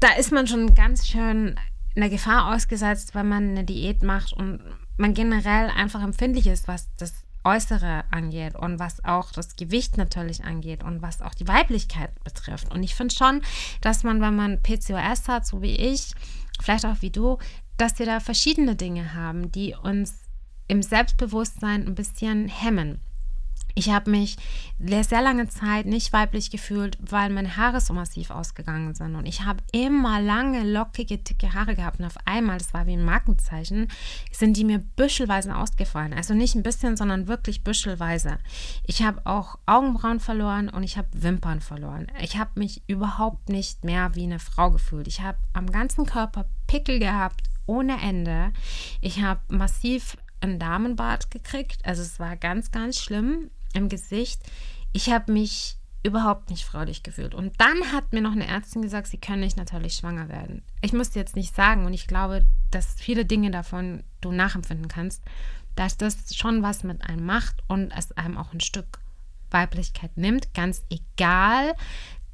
da 0.00 0.14
ist 0.18 0.32
man 0.32 0.46
schon 0.46 0.74
ganz 0.74 1.06
schön 1.06 1.58
in 1.94 2.00
der 2.00 2.10
Gefahr 2.10 2.54
ausgesetzt, 2.54 3.14
wenn 3.14 3.28
man 3.28 3.50
eine 3.50 3.64
Diät 3.64 4.02
macht 4.02 4.32
und 4.32 4.60
man 4.96 5.14
generell 5.14 5.70
einfach 5.70 6.02
empfindlich 6.02 6.46
ist, 6.46 6.68
was 6.68 6.88
das 6.96 7.26
Äußere 7.42 8.04
angeht 8.10 8.54
und 8.54 8.78
was 8.78 9.02
auch 9.04 9.32
das 9.32 9.56
Gewicht 9.56 9.96
natürlich 9.96 10.44
angeht 10.44 10.84
und 10.84 11.00
was 11.00 11.22
auch 11.22 11.34
die 11.34 11.48
Weiblichkeit 11.48 12.12
betrifft. 12.22 12.70
Und 12.72 12.82
ich 12.82 12.94
finde 12.94 13.14
schon, 13.14 13.42
dass 13.80 14.02
man, 14.02 14.20
wenn 14.20 14.36
man 14.36 14.62
PCOS 14.62 15.28
hat, 15.28 15.46
so 15.46 15.62
wie 15.62 15.76
ich, 15.76 16.12
vielleicht 16.60 16.84
auch 16.84 17.00
wie 17.00 17.10
du, 17.10 17.38
dass 17.78 17.98
wir 17.98 18.06
da 18.06 18.20
verschiedene 18.20 18.76
Dinge 18.76 19.14
haben, 19.14 19.50
die 19.52 19.74
uns 19.74 20.29
im 20.70 20.82
Selbstbewusstsein 20.82 21.84
ein 21.84 21.96
bisschen 21.96 22.46
hemmen. 22.46 23.00
Ich 23.74 23.90
habe 23.90 24.10
mich 24.10 24.36
sehr 24.78 25.22
lange 25.22 25.48
Zeit 25.48 25.86
nicht 25.86 26.12
weiblich 26.12 26.50
gefühlt, 26.50 26.98
weil 27.00 27.30
meine 27.30 27.56
Haare 27.56 27.80
so 27.80 27.92
massiv 27.92 28.30
ausgegangen 28.30 28.94
sind. 28.94 29.16
Und 29.16 29.26
ich 29.26 29.44
habe 29.44 29.62
immer 29.72 30.20
lange, 30.20 30.62
lockige, 30.64 31.18
dicke 31.18 31.54
Haare 31.54 31.74
gehabt. 31.74 31.98
Und 31.98 32.06
auf 32.06 32.16
einmal, 32.24 32.58
das 32.58 32.72
war 32.74 32.86
wie 32.86 32.92
ein 32.92 33.04
Markenzeichen, 33.04 33.88
sind 34.32 34.56
die 34.56 34.64
mir 34.64 34.78
büschelweise 34.78 35.56
ausgefallen. 35.56 36.12
Also 36.12 36.34
nicht 36.34 36.54
ein 36.54 36.62
bisschen, 36.62 36.96
sondern 36.96 37.26
wirklich 37.26 37.64
büschelweise. 37.64 38.38
Ich 38.84 39.02
habe 39.02 39.24
auch 39.24 39.58
Augenbrauen 39.66 40.20
verloren 40.20 40.68
und 40.68 40.82
ich 40.82 40.98
habe 40.98 41.08
Wimpern 41.12 41.60
verloren. 41.60 42.08
Ich 42.20 42.38
habe 42.38 42.50
mich 42.54 42.82
überhaupt 42.86 43.48
nicht 43.48 43.84
mehr 43.84 44.14
wie 44.14 44.24
eine 44.24 44.38
Frau 44.38 44.70
gefühlt. 44.70 45.08
Ich 45.08 45.20
habe 45.20 45.38
am 45.52 45.70
ganzen 45.70 46.06
Körper 46.06 46.46
Pickel 46.66 46.98
gehabt 46.98 47.50
ohne 47.66 48.00
Ende. 48.02 48.52
Ich 49.00 49.22
habe 49.22 49.40
massiv 49.46 50.16
einen 50.40 50.58
Damenbart 50.58 51.30
gekriegt. 51.30 51.84
Also 51.84 52.02
es 52.02 52.18
war 52.18 52.36
ganz, 52.36 52.70
ganz 52.70 52.98
schlimm 53.00 53.50
im 53.72 53.88
Gesicht. 53.88 54.42
Ich 54.92 55.10
habe 55.10 55.32
mich 55.32 55.76
überhaupt 56.02 56.50
nicht 56.50 56.64
freudig 56.64 57.02
gefühlt. 57.02 57.34
Und 57.34 57.60
dann 57.60 57.92
hat 57.92 58.12
mir 58.12 58.22
noch 58.22 58.32
eine 58.32 58.46
Ärztin 58.46 58.82
gesagt, 58.82 59.08
sie 59.08 59.18
können 59.18 59.40
nicht 59.40 59.56
natürlich 59.56 59.94
schwanger 59.94 60.28
werden. 60.28 60.62
Ich 60.80 60.92
muss 60.92 61.14
jetzt 61.14 61.36
nicht 61.36 61.54
sagen 61.54 61.84
und 61.84 61.92
ich 61.92 62.06
glaube, 62.06 62.46
dass 62.70 62.94
viele 62.94 63.26
Dinge 63.26 63.50
davon 63.50 64.02
du 64.20 64.32
nachempfinden 64.32 64.88
kannst, 64.88 65.22
dass 65.76 65.98
das 65.98 66.34
schon 66.34 66.62
was 66.62 66.84
mit 66.84 67.02
einem 67.02 67.26
macht 67.26 67.62
und 67.68 67.92
es 67.96 68.12
einem 68.12 68.38
auch 68.38 68.52
ein 68.52 68.60
Stück 68.60 68.98
Weiblichkeit 69.50 70.16
nimmt, 70.16 70.54
ganz 70.54 70.84
egal, 70.90 71.74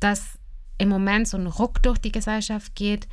dass 0.00 0.38
im 0.78 0.88
Moment 0.88 1.26
so 1.26 1.36
ein 1.36 1.46
Ruck 1.46 1.82
durch 1.82 1.98
die 1.98 2.12
Gesellschaft 2.12 2.74
geht. 2.74 3.08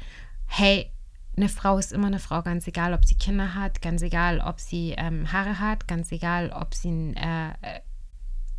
Hey, 0.45 0.91
eine 1.35 1.49
Frau 1.49 1.77
ist 1.77 1.91
immer 1.91 2.07
eine 2.07 2.19
Frau, 2.19 2.41
ganz 2.41 2.67
egal, 2.67 2.93
ob 2.93 3.05
sie 3.05 3.15
Kinder 3.15 3.55
hat, 3.55 3.81
ganz 3.81 4.01
egal, 4.01 4.39
ob 4.39 4.59
sie 4.59 4.93
ähm, 4.97 5.31
Haare 5.31 5.59
hat, 5.59 5.87
ganz 5.87 6.11
egal, 6.11 6.51
ob 6.51 6.73
sie 6.75 6.89
ein 6.89 7.15
äh, 7.15 7.53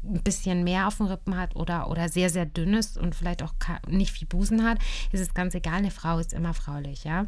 ein 0.07 0.23
bisschen 0.23 0.65
mehr 0.65 0.87
auf 0.87 0.99
den 0.99 1.07
Rippen 1.07 1.37
hat 1.37 1.57
oder, 1.57 1.89
oder 1.89 2.09
sehr, 2.09 2.31
sehr 2.31 2.47
dünn 2.47 2.75
ist 2.75 2.99
und 2.99 3.15
vielleicht 3.15 3.43
auch 3.43 3.55
nicht 3.89 4.13
viel 4.13 4.29
Busen 4.29 4.65
hat, 4.65 4.79
ist 5.13 5.21
es 5.21 5.35
ganz 5.35 5.55
egal. 5.55 5.75
Eine 5.75 5.91
Frau 5.91 6.19
ist 6.19 6.33
immer 6.33 6.55
fraulich, 6.55 7.05
ja. 7.05 7.27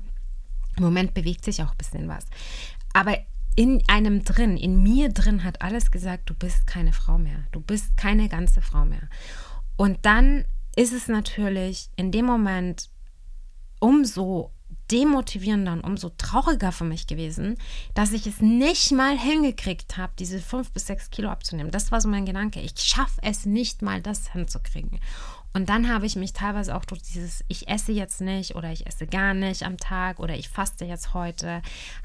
Im 0.77 0.85
Moment 0.85 1.15
bewegt 1.15 1.45
sich 1.45 1.63
auch 1.63 1.71
ein 1.71 1.79
bisschen 1.79 2.09
was. 2.09 2.27
Aber 2.93 3.17
in 3.55 3.83
einem 3.89 4.25
drin, 4.25 4.59
in 4.59 4.83
mir 4.83 5.09
drin 5.09 5.43
hat 5.43 5.63
alles 5.63 5.91
gesagt, 5.91 6.29
du 6.29 6.35
bist 6.35 6.67
keine 6.67 6.93
Frau 6.93 7.17
mehr. 7.17 7.45
Du 7.53 7.61
bist 7.61 7.97
keine 7.97 8.29
ganze 8.29 8.61
Frau 8.61 8.85
mehr. 8.85 9.09
Und 9.77 10.05
dann 10.05 10.45
ist 10.77 10.93
es 10.93 11.09
natürlich 11.09 11.89
in 11.97 12.13
dem 12.13 12.27
Moment 12.27 12.91
umso 13.81 14.53
demotivierender 14.91 15.73
und 15.73 15.85
umso 15.85 16.11
trauriger 16.11 16.73
für 16.73 16.85
mich 16.85 17.07
gewesen, 17.07 17.57
dass 17.95 18.13
ich 18.13 18.27
es 18.27 18.41
nicht 18.41 18.93
mal 18.93 19.19
hingekriegt 19.19 19.97
habe, 19.97 20.13
diese 20.19 20.41
fünf 20.41 20.71
bis 20.73 20.87
sechs 20.87 21.11
Kilo 21.11 21.29
abzunehmen. 21.31 21.71
Das 21.71 21.93
war 21.93 22.01
so 22.01 22.09
mein 22.09 22.27
Gedanke. 22.27 22.61
Ich 22.61 22.79
schaffe 22.79 23.21
es 23.23 23.47
nicht 23.47 23.83
mal, 23.83 24.01
das 24.01 24.33
hinzukriegen. 24.33 25.01
Und 25.57 25.71
dann 25.71 25.89
habe 25.89 26.05
ich 26.05 26.17
mich 26.17 26.35
teilweise 26.35 26.77
auch 26.77 26.85
durch 26.85 27.01
dieses, 27.01 27.43
ich 27.49 27.67
esse 27.67 27.91
jetzt 27.91 28.21
nicht 28.21 28.57
oder 28.57 28.71
ich 28.73 28.87
esse 28.87 29.07
gar 29.07 29.33
nicht 29.33 29.63
am 29.63 29.79
Tag 29.79 30.21
oder 30.21 30.37
ich 30.37 30.51
faste 30.51 30.85
jetzt 30.85 31.15
heute, 31.15 31.63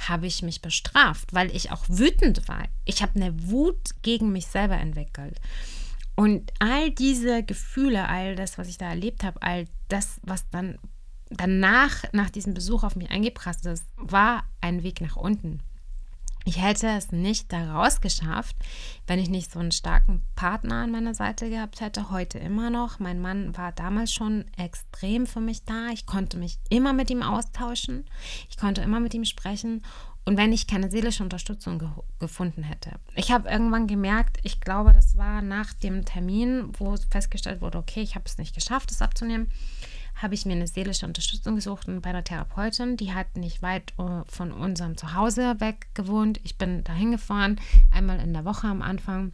habe 0.08 0.26
ich 0.26 0.41
mich 0.41 0.62
bestraft, 0.62 1.34
weil 1.34 1.54
ich 1.54 1.70
auch 1.70 1.84
wütend 1.89 2.48
war. 2.48 2.63
Ich 2.86 3.02
habe 3.02 3.15
eine 3.15 3.50
Wut 3.50 3.91
gegen 4.04 4.32
mich 4.32 4.48
selber 4.48 4.78
entwickelt. 4.78 5.41
Und 6.15 6.52
all 6.60 6.91
diese 6.91 7.44
Gefühle, 7.44 8.08
all 8.08 8.36
das, 8.38 8.58
was 8.58 8.70
ich 8.70 8.78
da 8.78 8.89
erlebt 8.89 9.26
habe, 9.26 9.41
all 9.41 9.65
das, 9.89 10.22
was 10.24 10.48
dann 10.50 10.78
danach, 11.32 12.04
nach 12.12 12.30
diesem 12.30 12.54
Besuch 12.54 12.84
auf 12.84 12.96
mich 12.96 13.10
eingeprasselt 13.10 13.65
ist, 13.65 13.86
war 13.98 14.44
ein 14.62 14.84
Weg 14.84 15.02
nach 15.02 15.15
unten. 15.15 15.62
Ich 16.44 16.60
hätte 16.60 16.88
es 16.88 17.12
nicht 17.12 17.54
daraus 17.54 18.02
geschafft, 18.02 18.56
wenn 19.06 19.20
ich 19.20 19.30
nicht 19.30 19.52
so 19.52 19.60
einen 19.60 19.72
starken 19.72 20.24
Partner 20.36 20.78
an 20.78 20.91
meiner 20.91 21.13
Seite 21.13 21.50
gehabt 21.50 21.82
hätte. 21.82 22.10
Heute 22.10 22.39
immer 22.39 22.72
noch. 22.72 22.98
Mein 22.98 23.22
Mann 23.22 23.56
war 23.56 23.72
damals 23.72 24.12
schon 24.12 24.46
extrem 24.58 25.28
für 25.28 25.39
mich 25.39 25.65
da. 25.65 25.89
Ich 25.94 26.08
konnte 26.08 26.38
mich 26.38 26.58
immer 26.70 26.94
mit 26.94 27.12
ihm 27.12 27.22
austauschen. 27.22 28.06
Ich 28.50 28.58
konnte 28.58 28.82
immer 28.82 29.00
mit 29.00 29.13
ihm 29.13 29.26
sprechen. 29.26 29.84
Und 30.26 30.38
wenn 30.38 30.52
ich 30.52 30.65
keine 30.65 30.89
seelische 30.89 31.24
Unterstützung 31.24 31.78
ge 31.80 31.89
gefunden 32.20 32.63
hätte. 32.63 32.91
Ich 33.15 33.32
habe 33.32 33.50
irgendwann 33.50 33.88
gemerkt, 33.88 34.38
ich 34.44 34.62
glaube, 34.62 34.94
das 34.94 35.17
war 35.17 35.41
nach 35.41 35.74
dem 35.74 36.06
Termin, 36.06 36.72
wo 36.78 36.96
festgestellt 37.10 37.62
wurde, 37.62 37.80
okay, 37.80 38.02
ich 38.02 38.15
habe 38.15 38.26
es 38.26 38.38
nicht 38.38 38.54
geschafft, 38.54 38.91
es 38.91 39.02
abzunehmen 39.02 39.52
habe 40.21 40.34
ich 40.34 40.45
mir 40.45 40.53
eine 40.53 40.67
seelische 40.67 41.05
Unterstützung 41.05 41.55
gesucht 41.55 41.88
und 41.88 42.01
bei 42.01 42.10
einer 42.10 42.23
Therapeutin, 42.23 42.97
die 42.97 43.13
hat 43.13 43.36
nicht 43.36 43.62
weit 43.62 43.93
äh, 43.97 44.23
von 44.25 44.51
unserem 44.51 44.97
Zuhause 44.97 45.60
weg 45.60 45.88
gewohnt. 45.93 46.39
Ich 46.43 46.57
bin 46.57 46.84
dahin 46.84 47.12
gefahren, 47.12 47.60
einmal 47.91 48.19
in 48.19 48.34
der 48.34 48.45
Woche 48.45 48.67
am 48.67 48.81
Anfang. 48.81 49.34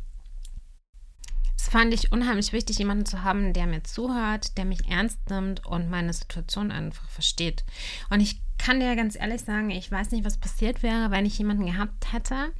Es 1.58 1.69
fand 1.69 1.93
ich 1.93 2.12
unheimlich 2.12 2.54
wichtig, 2.54 2.78
jemanden 2.78 3.06
zu 3.06 3.23
haben, 3.23 3.52
der 3.52 3.67
mir 3.67 3.84
zuhört, 3.84 4.58
der 4.58 4.65
mich 4.65 4.88
ernst 4.88 5.30
nimmt 5.30 5.65
und 5.65 5.89
meine 5.89 6.13
Situation 6.13 6.71
einfach 6.71 7.10
versteht. 7.10 7.65
Und 8.10 8.21
ich 8.21 8.41
kann 8.58 8.80
dir 8.80 8.95
ganz 8.95 9.15
ehrlich 9.15 9.41
sagen, 9.41 9.69
ich 9.71 9.91
weiß 9.91 10.12
nicht, 10.12 10.23
was 10.23 10.38
passiert 10.38 10.84
wäre, 10.84 11.12
wenn 11.12 11.26
ich 11.26 11.38
jemanden 11.38 11.65
gehabt 11.65 12.13
hätte, 12.13 12.54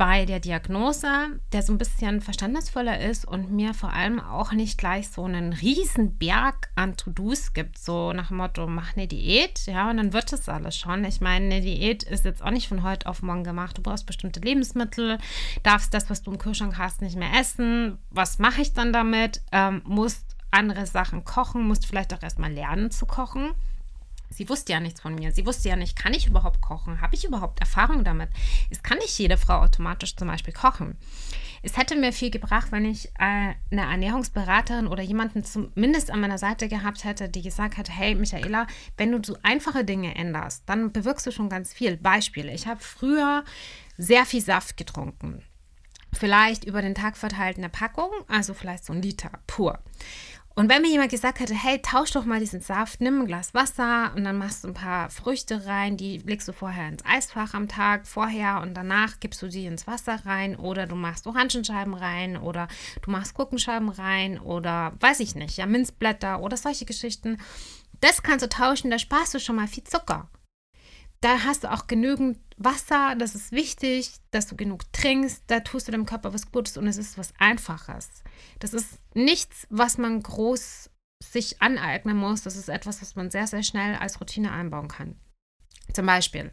bei 0.00 0.24
der 0.24 0.40
Diagnose, 0.40 1.08
der 1.52 1.62
so 1.62 1.74
ein 1.74 1.78
bisschen 1.78 2.22
verständnisvoller 2.22 3.00
ist 3.00 3.26
und 3.26 3.52
mir 3.52 3.74
vor 3.74 3.92
allem 3.92 4.18
auch 4.18 4.52
nicht 4.52 4.78
gleich 4.78 5.10
so 5.10 5.24
einen 5.24 5.52
riesen 5.52 6.16
Berg 6.16 6.70
an 6.74 6.96
To-Dos 6.96 7.52
gibt, 7.52 7.76
so 7.76 8.14
nach 8.14 8.28
dem 8.28 8.38
Motto, 8.38 8.66
mach 8.66 8.96
eine 8.96 9.06
Diät, 9.06 9.66
ja, 9.66 9.90
und 9.90 9.98
dann 9.98 10.14
wird 10.14 10.32
das 10.32 10.48
alles 10.48 10.78
schon. 10.78 11.04
Ich 11.04 11.20
meine, 11.20 11.44
eine 11.44 11.60
Diät 11.60 12.02
ist 12.02 12.24
jetzt 12.24 12.42
auch 12.42 12.50
nicht 12.50 12.66
von 12.66 12.82
heute 12.82 13.08
auf 13.08 13.20
morgen 13.20 13.44
gemacht. 13.44 13.76
Du 13.76 13.82
brauchst 13.82 14.06
bestimmte 14.06 14.40
Lebensmittel, 14.40 15.18
darfst 15.64 15.92
das, 15.92 16.08
was 16.08 16.22
du 16.22 16.30
im 16.30 16.38
Kühlschrank 16.38 16.78
hast, 16.78 17.02
nicht 17.02 17.16
mehr 17.16 17.38
essen. 17.38 17.98
Was 18.08 18.38
mache 18.38 18.62
ich 18.62 18.72
dann 18.72 18.94
damit? 18.94 19.42
Ähm, 19.52 19.82
musst 19.84 20.34
andere 20.50 20.86
Sachen 20.86 21.26
kochen, 21.26 21.68
musst 21.68 21.84
vielleicht 21.84 22.14
auch 22.14 22.22
erstmal 22.22 22.50
lernen 22.50 22.90
zu 22.90 23.04
kochen. 23.04 23.50
Sie 24.30 24.48
wusste 24.48 24.72
ja 24.72 24.80
nichts 24.80 25.00
von 25.00 25.16
mir. 25.16 25.32
Sie 25.32 25.44
wusste 25.44 25.68
ja 25.68 25.76
nicht, 25.76 25.98
kann 25.98 26.14
ich 26.14 26.26
überhaupt 26.26 26.60
kochen? 26.60 27.00
Habe 27.00 27.16
ich 27.16 27.24
überhaupt 27.24 27.60
Erfahrung 27.60 28.04
damit? 28.04 28.30
Es 28.70 28.82
kann 28.82 28.98
nicht 28.98 29.18
jede 29.18 29.36
Frau 29.36 29.58
automatisch 29.60 30.14
zum 30.14 30.28
Beispiel 30.28 30.54
kochen. 30.54 30.96
Es 31.62 31.76
hätte 31.76 31.96
mir 31.96 32.12
viel 32.12 32.30
gebracht, 32.30 32.70
wenn 32.70 32.84
ich 32.84 33.08
äh, 33.18 33.54
eine 33.70 33.82
Ernährungsberaterin 33.82 34.86
oder 34.86 35.02
jemanden 35.02 35.44
zumindest 35.44 36.10
an 36.10 36.20
meiner 36.20 36.38
Seite 36.38 36.68
gehabt 36.68 37.04
hätte, 37.04 37.28
die 37.28 37.42
gesagt 37.42 37.76
hätte, 37.76 37.92
hey 37.92 38.14
Michaela, 38.14 38.66
wenn 38.96 39.12
du 39.12 39.20
so 39.22 39.36
einfache 39.42 39.84
Dinge 39.84 40.14
änderst, 40.14 40.62
dann 40.66 40.92
bewirkst 40.92 41.26
du 41.26 41.32
schon 41.32 41.48
ganz 41.50 41.72
viel. 41.72 41.96
Beispiele. 41.96 42.52
Ich 42.54 42.66
habe 42.66 42.80
früher 42.80 43.44
sehr 43.98 44.24
viel 44.24 44.40
Saft 44.40 44.76
getrunken. 44.76 45.42
Vielleicht 46.12 46.64
über 46.64 46.82
den 46.82 46.94
Tag 46.94 47.16
verteilt 47.16 47.58
eine 47.58 47.68
Packung, 47.68 48.10
also 48.28 48.54
vielleicht 48.54 48.84
so 48.84 48.92
ein 48.92 49.02
Liter 49.02 49.30
pur. 49.46 49.78
Und 50.54 50.68
wenn 50.68 50.82
mir 50.82 50.90
jemand 50.90 51.10
gesagt 51.10 51.40
hätte, 51.40 51.54
hey, 51.54 51.80
tausch 51.80 52.10
doch 52.10 52.24
mal 52.24 52.40
diesen 52.40 52.60
Saft, 52.60 53.00
nimm 53.00 53.20
ein 53.20 53.26
Glas 53.26 53.54
Wasser 53.54 54.12
und 54.16 54.24
dann 54.24 54.36
machst 54.36 54.64
du 54.64 54.68
ein 54.68 54.74
paar 54.74 55.08
Früchte 55.08 55.64
rein, 55.66 55.96
die 55.96 56.18
legst 56.18 56.48
du 56.48 56.52
vorher 56.52 56.88
ins 56.88 57.04
Eisfach 57.04 57.54
am 57.54 57.68
Tag 57.68 58.06
vorher 58.06 58.60
und 58.60 58.74
danach 58.74 59.20
gibst 59.20 59.40
du 59.42 59.48
die 59.48 59.66
ins 59.66 59.86
Wasser 59.86 60.18
rein 60.26 60.56
oder 60.56 60.86
du 60.86 60.96
machst 60.96 61.26
Orangenscheiben 61.26 61.94
rein 61.94 62.36
oder 62.36 62.68
du 63.00 63.10
machst 63.10 63.34
Gurkenscheiben 63.34 63.88
rein 63.88 64.38
oder 64.38 64.92
weiß 65.00 65.20
ich 65.20 65.34
nicht, 65.34 65.56
ja, 65.56 65.66
Minzblätter 65.66 66.40
oder 66.40 66.56
solche 66.56 66.84
Geschichten. 66.84 67.38
Das 68.00 68.22
kannst 68.22 68.44
du 68.44 68.48
tauschen, 68.48 68.90
da 68.90 68.98
sparst 68.98 69.32
du 69.34 69.38
schon 69.38 69.56
mal 69.56 69.68
viel 69.68 69.84
Zucker 69.84 70.28
da 71.20 71.44
hast 71.44 71.64
du 71.64 71.70
auch 71.70 71.86
genügend 71.86 72.38
Wasser, 72.56 73.14
das 73.16 73.34
ist 73.34 73.52
wichtig, 73.52 74.12
dass 74.30 74.46
du 74.46 74.56
genug 74.56 74.90
trinkst, 74.92 75.44
da 75.46 75.60
tust 75.60 75.88
du 75.88 75.92
dem 75.92 76.06
Körper 76.06 76.32
was 76.34 76.50
Gutes 76.50 76.76
und 76.76 76.86
es 76.86 76.96
ist 76.96 77.18
was 77.18 77.34
Einfaches. 77.38 78.22
Das 78.58 78.74
ist 78.74 78.98
nichts, 79.14 79.66
was 79.70 79.98
man 79.98 80.22
groß 80.22 80.90
sich 81.22 81.60
aneignen 81.60 82.16
muss, 82.16 82.42
das 82.42 82.56
ist 82.56 82.68
etwas, 82.68 83.02
was 83.02 83.16
man 83.16 83.30
sehr, 83.30 83.46
sehr 83.46 83.62
schnell 83.62 83.94
als 83.96 84.20
Routine 84.20 84.52
einbauen 84.52 84.88
kann. 84.88 85.16
Zum 85.92 86.06
Beispiel, 86.06 86.50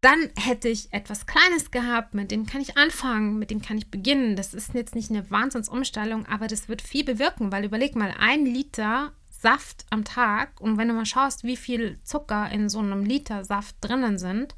dann 0.00 0.30
hätte 0.36 0.68
ich 0.68 0.92
etwas 0.92 1.26
Kleines 1.26 1.70
gehabt, 1.70 2.14
mit 2.14 2.30
dem 2.30 2.46
kann 2.46 2.60
ich 2.60 2.76
anfangen, 2.76 3.38
mit 3.38 3.50
dem 3.50 3.60
kann 3.60 3.78
ich 3.78 3.90
beginnen. 3.90 4.36
Das 4.36 4.54
ist 4.54 4.74
jetzt 4.74 4.94
nicht 4.94 5.10
eine 5.10 5.28
Wahnsinnsumstellung, 5.30 6.26
aber 6.26 6.46
das 6.46 6.68
wird 6.68 6.82
viel 6.82 7.04
bewirken, 7.04 7.50
weil 7.50 7.64
überleg 7.64 7.96
mal, 7.96 8.14
ein 8.18 8.46
Liter 8.46 9.12
Saft 9.40 9.86
am 9.90 10.04
Tag 10.04 10.60
und 10.60 10.78
wenn 10.78 10.88
du 10.88 10.94
mal 10.94 11.06
schaust, 11.06 11.44
wie 11.44 11.56
viel 11.56 11.98
Zucker 12.02 12.50
in 12.50 12.68
so 12.68 12.80
einem 12.80 13.04
Liter 13.04 13.44
Saft 13.44 13.76
drinnen 13.80 14.18
sind, 14.18 14.54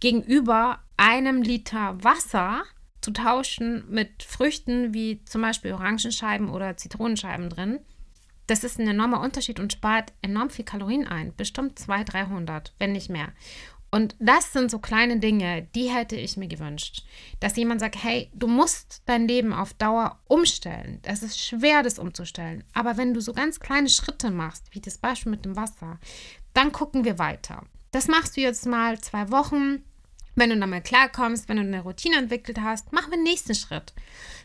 gegenüber 0.00 0.80
einem 0.96 1.42
Liter 1.42 2.02
Wasser 2.02 2.62
zu 3.02 3.12
tauschen 3.12 3.84
mit 3.90 4.22
Früchten 4.22 4.94
wie 4.94 5.22
zum 5.24 5.42
Beispiel 5.42 5.72
Orangenscheiben 5.72 6.48
oder 6.48 6.76
Zitronenscheiben 6.76 7.50
drin, 7.50 7.80
das 8.46 8.64
ist 8.64 8.78
ein 8.78 8.88
enormer 8.88 9.20
Unterschied 9.20 9.60
und 9.60 9.72
spart 9.72 10.12
enorm 10.22 10.50
viel 10.50 10.64
Kalorien 10.64 11.06
ein. 11.06 11.34
Bestimmt 11.36 11.78
200, 11.78 12.12
300, 12.12 12.74
wenn 12.78 12.92
nicht 12.92 13.08
mehr. 13.08 13.32
Und 13.94 14.16
das 14.18 14.54
sind 14.54 14.70
so 14.70 14.78
kleine 14.78 15.18
Dinge, 15.18 15.68
die 15.74 15.90
hätte 15.90 16.16
ich 16.16 16.38
mir 16.38 16.48
gewünscht. 16.48 17.04
Dass 17.40 17.56
jemand 17.56 17.80
sagt, 17.80 18.02
hey, 18.02 18.30
du 18.32 18.46
musst 18.46 19.02
dein 19.04 19.28
Leben 19.28 19.52
auf 19.52 19.74
Dauer 19.74 20.18
umstellen. 20.28 20.98
Es 21.02 21.22
ist 21.22 21.38
schwer, 21.38 21.82
das 21.82 21.98
umzustellen. 21.98 22.64
Aber 22.72 22.96
wenn 22.96 23.12
du 23.12 23.20
so 23.20 23.34
ganz 23.34 23.60
kleine 23.60 23.90
Schritte 23.90 24.30
machst, 24.30 24.64
wie 24.70 24.80
das 24.80 24.96
Beispiel 24.96 25.30
mit 25.32 25.44
dem 25.44 25.56
Wasser, 25.56 26.00
dann 26.54 26.72
gucken 26.72 27.04
wir 27.04 27.18
weiter. 27.18 27.64
Das 27.90 28.08
machst 28.08 28.38
du 28.38 28.40
jetzt 28.40 28.64
mal 28.64 28.98
zwei 28.98 29.30
Wochen. 29.30 29.84
Wenn 30.34 30.48
du 30.48 30.58
dann 30.58 30.70
mal 30.70 30.80
klarkommst, 30.80 31.50
wenn 31.50 31.58
du 31.58 31.62
eine 31.62 31.82
Routine 31.82 32.16
entwickelt 32.16 32.58
hast, 32.62 32.94
machen 32.94 33.10
wir 33.10 33.18
den 33.18 33.24
nächsten 33.24 33.54
Schritt 33.54 33.92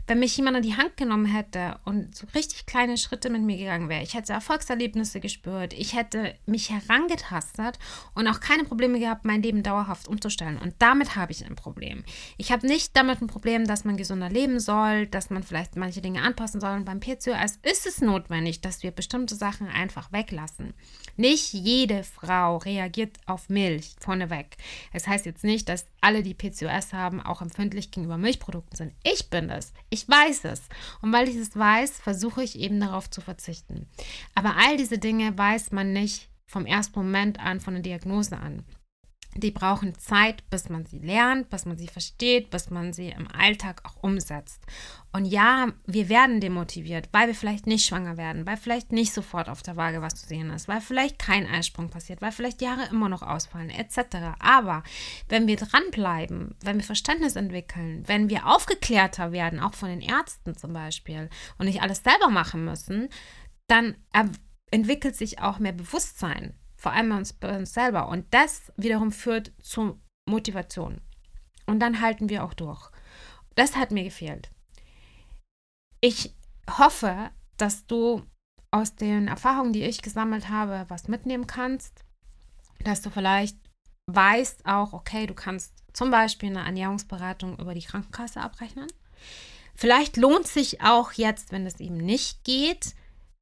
wenn 0.08 0.20
mich 0.20 0.36
jemand 0.38 0.58
an 0.58 0.64
die 0.64 0.78
Hand 0.78 0.96
genommen 0.98 1.26
hätte 1.26 1.80
und 1.86 2.16
so 2.16 2.28
richtig 2.36 2.66
kleine 2.66 2.98
Schritte 2.98 3.30
mit 3.30 3.42
mir 3.42 3.58
gegangen 3.58 3.90
wäre, 3.90 4.04
ich 4.04 4.14
hätte 4.14 4.34
Erfolgserlebnisse 4.34 5.20
gespürt, 5.20 5.74
ich 5.74 5.96
hätte 5.96 6.36
mich 6.46 6.70
herangetastet 6.70 7.80
und 8.14 8.28
auch 8.28 8.40
keine 8.40 8.64
Probleme 8.64 9.00
gehabt, 9.00 9.26
mein 9.26 9.42
Leben 9.42 9.64
dauerhaft 9.64 10.08
umzustellen. 10.08 10.58
Und 10.58 10.76
damit 10.80 11.16
habe 11.16 11.32
ich 11.32 11.46
ein 11.46 11.56
Problem. 11.56 12.04
Ich 12.38 12.52
habe 12.52 12.68
nicht 12.68 12.96
damit 12.96 13.22
ein 13.22 13.28
Problem, 13.28 13.66
dass 13.66 13.86
man 13.86 13.98
gesunder 13.98 14.30
leben 14.30 14.60
soll, 14.60 15.08
dass 15.08 15.30
man 15.30 15.44
vielleicht 15.44 15.76
manche 15.76 16.02
Dinge 16.02 16.22
anpassen 16.22 16.62
soll. 16.62 16.76
Und 16.78 16.86
beim 16.86 17.00
PCOS 17.00 17.60
ist 17.64 17.88
es 17.88 18.02
notwendig, 18.02 18.62
dass 18.62 18.84
wir 18.84 18.92
bestimmte 18.92 19.36
Sachen 19.36 19.68
einfach 19.68 20.12
weglassen. 20.12 20.74
Nicht 21.16 21.54
jede 21.54 22.04
Frau 22.04 22.58
reagiert 22.58 23.18
auf 23.26 23.50
Milch 23.50 23.96
vorneweg. 24.00 24.58
Es 24.94 25.08
das 25.08 25.14
heißt 25.14 25.26
jetzt 25.26 25.46
nicht, 25.46 25.70
dass 25.70 25.86
alle, 26.02 26.22
die 26.22 26.34
PCOS 26.34 26.92
haben, 26.92 27.22
auch 27.22 27.42
empfindlich 27.42 27.92
gegenüber 27.92 28.18
Milchprodukten 28.18 28.76
sind. 28.76 28.94
Ich 29.04 29.30
bin. 29.30 29.48
Ich 29.90 29.97
weiß 30.06 30.44
es. 30.46 30.64
Und 31.02 31.14
weil 31.14 31.30
ich 31.30 31.38
es 31.38 31.56
weiß, 31.56 32.00
versuche 32.00 32.44
ich 32.44 32.60
eben 32.60 32.80
darauf 32.82 33.10
zu 33.10 33.22
verzichten. 33.22 33.88
Aber 34.36 34.58
all 34.58 34.76
diese 34.76 34.98
Dinge 34.98 35.38
weiß 35.38 35.72
man 35.72 35.94
nicht 35.94 36.30
vom 36.46 36.66
ersten 36.66 37.00
Moment 37.00 37.40
an, 37.40 37.62
von 37.62 37.74
der 37.74 37.84
Diagnose 37.84 38.38
an 38.38 38.66
die 39.38 39.52
brauchen 39.52 39.98
Zeit, 39.98 40.50
bis 40.50 40.70
man 40.70 40.86
sie 40.86 41.00
lernt, 41.00 41.50
bis 41.50 41.66
man 41.66 41.78
sie 41.78 41.88
versteht, 41.88 42.50
bis 42.50 42.70
man 42.70 42.94
sie 42.94 43.10
im 43.10 43.28
Alltag 43.32 43.82
auch 43.86 44.04
umsetzt. 44.04 44.64
Und 45.14 45.26
ja, 45.26 45.68
wir 45.86 46.10
werden 46.10 46.42
demotiviert, 46.42 47.10
weil 47.12 47.28
wir 47.28 47.36
vielleicht 47.36 47.66
nicht 47.66 47.86
schwanger 47.86 48.18
werden, 48.18 48.46
weil 48.46 48.58
vielleicht 48.58 48.92
nicht 48.92 49.14
sofort 49.14 49.50
auf 49.50 49.64
der 49.64 49.76
Waage 49.76 50.02
was 50.02 50.16
zu 50.16 50.28
sehen 50.28 50.50
ist, 50.52 50.68
weil 50.68 50.82
vielleicht 50.82 51.18
kein 51.18 51.48
Eisprung 51.48 51.90
passiert, 51.90 52.22
weil 52.22 52.32
vielleicht 52.32 52.62
Jahre 52.62 52.88
immer 52.90 53.10
noch 53.10 53.22
ausfallen, 53.22 53.70
etc. 53.70 54.18
Aber 54.40 54.84
wenn 55.30 55.48
wir 55.48 55.56
dranbleiben, 55.56 56.56
wenn 56.62 56.78
wir 56.78 56.84
Verständnis 56.84 57.36
entwickeln, 57.36 58.04
wenn 58.08 58.30
wir 58.30 58.48
aufgeklärter 58.48 59.32
werden, 59.32 59.60
auch 59.60 59.74
von 59.74 59.90
den 59.90 60.02
Ärzten 60.02 60.56
zum 60.56 60.74
Beispiel, 60.74 61.30
und 61.58 61.66
nicht 61.66 61.82
alles 61.82 62.04
selber 62.04 62.30
machen 62.30 62.66
müssen, 62.66 63.10
dann 63.68 63.96
entwickelt 64.72 65.16
sich 65.16 65.40
auch 65.40 65.60
mehr 65.60 65.74
Bewusstsein 65.74 66.54
vor 66.88 66.94
allem 66.94 67.10
bei 67.10 67.18
uns, 67.18 67.34
bei 67.34 67.58
uns 67.58 67.74
selber. 67.74 68.08
Und 68.08 68.34
das 68.34 68.72
wiederum 68.78 69.12
führt 69.12 69.52
zu 69.62 70.00
Motivation. 70.26 71.02
Und 71.66 71.82
dann 71.82 72.00
halten 72.00 72.30
wir 72.30 72.46
auch 72.46 72.54
durch. 72.54 72.90
Das 73.56 73.76
hat 73.76 73.92
mir 73.92 74.06
gefehlt. 74.06 74.50
Ich 76.00 76.34
hoffe, 76.78 77.30
dass 77.58 77.86
du 77.88 78.24
aus 78.72 78.96
den 78.96 79.28
Erfahrungen, 79.28 79.74
die 79.74 79.84
ich 79.84 80.02
gesammelt 80.02 80.48
habe, 80.48 80.86
was 80.88 81.10
mitnehmen 81.10 81.46
kannst. 81.46 82.06
Dass 82.86 83.02
du 83.02 83.10
vielleicht 83.10 83.58
weißt 84.10 84.66
auch, 84.66 84.94
okay, 84.94 85.28
du 85.28 85.34
kannst 85.34 85.74
zum 85.92 86.10
Beispiel 86.10 86.52
eine 86.52 86.66
Ernährungsberatung 86.66 87.60
über 87.60 87.74
die 87.74 87.84
Krankenkasse 87.84 88.40
abrechnen. 88.40 88.88
Vielleicht 89.76 90.16
lohnt 90.16 90.48
sich 90.48 90.80
auch 90.80 91.12
jetzt, 91.12 91.52
wenn 91.52 91.66
es 91.66 91.82
eben 91.82 91.98
nicht 91.98 92.46
geht, 92.46 92.96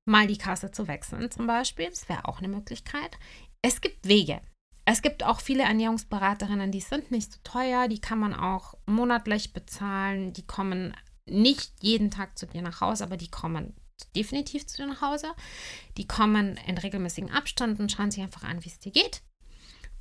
mal 0.05 0.27
die 0.27 0.37
Kasse 0.37 0.71
zu 0.71 0.87
wechseln 0.87 1.31
zum 1.31 1.47
Beispiel. 1.47 1.89
Das 1.89 2.07
wäre 2.09 2.25
auch 2.25 2.39
eine 2.39 2.47
Möglichkeit. 2.47 3.17
Es 3.61 3.81
gibt 3.81 4.07
Wege. 4.07 4.41
Es 4.85 5.01
gibt 5.01 5.23
auch 5.23 5.39
viele 5.39 5.63
Ernährungsberaterinnen, 5.63 6.71
die 6.71 6.79
sind 6.79 7.09
nicht 7.09 7.33
so 7.33 7.39
teuer, 7.43 7.87
die 7.87 7.99
kann 7.99 8.19
man 8.19 8.35
auch 8.35 8.75
monatlich 8.85 9.51
bezahlen, 9.51 10.31
die 10.31 10.45
kommen 10.45 10.95
nicht 11.25 11.73
jeden 11.81 12.11
Tag 12.11 12.37
zu 12.37 12.45
dir 12.45 12.61
nach 12.61 12.81
Hause, 12.81 13.03
aber 13.03 13.17
die 13.17 13.31
kommen 13.31 13.73
definitiv 14.15 14.67
zu 14.67 14.77
dir 14.77 14.87
nach 14.87 15.01
Hause. 15.01 15.33
Die 15.97 16.07
kommen 16.07 16.57
in 16.67 16.77
regelmäßigen 16.77 17.31
Abständen, 17.31 17.89
schauen 17.89 18.11
sich 18.11 18.21
einfach 18.21 18.43
an, 18.43 18.63
wie 18.63 18.69
es 18.69 18.79
dir 18.79 18.91
geht. 18.91 19.21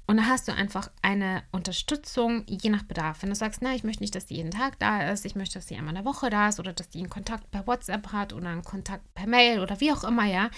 Und 0.06 0.18
da 0.18 0.24
hast 0.26 0.48
du 0.48 0.52
einfach 0.52 0.90
eine 1.00 1.42
Unterstützung 1.50 2.44
je 2.46 2.68
nach 2.68 2.82
Bedarf. 2.82 3.22
Wenn 3.22 3.30
du 3.30 3.34
sagst, 3.34 3.62
na, 3.62 3.74
ich 3.74 3.84
möchte 3.84 4.02
nicht, 4.02 4.14
dass 4.14 4.26
die 4.26 4.36
jeden 4.36 4.50
Tag 4.50 4.78
da 4.78 5.10
ist, 5.10 5.24
ich 5.24 5.34
möchte, 5.34 5.54
dass 5.54 5.66
die 5.66 5.76
einmal 5.76 5.96
in 5.96 6.02
der 6.02 6.04
Woche 6.04 6.28
da 6.28 6.48
ist 6.48 6.60
oder 6.60 6.74
dass 6.74 6.90
die 6.90 6.98
einen 6.98 7.08
Kontakt 7.08 7.50
per 7.50 7.66
WhatsApp 7.66 8.12
hat 8.12 8.34
oder 8.34 8.48
einen 8.48 8.64
Kontakt 8.64 9.14
per 9.14 9.26
Mail 9.26 9.60
oder 9.60 9.80
wie 9.80 9.92
auch 9.92 10.04
immer, 10.04 10.24
ja. 10.24 10.50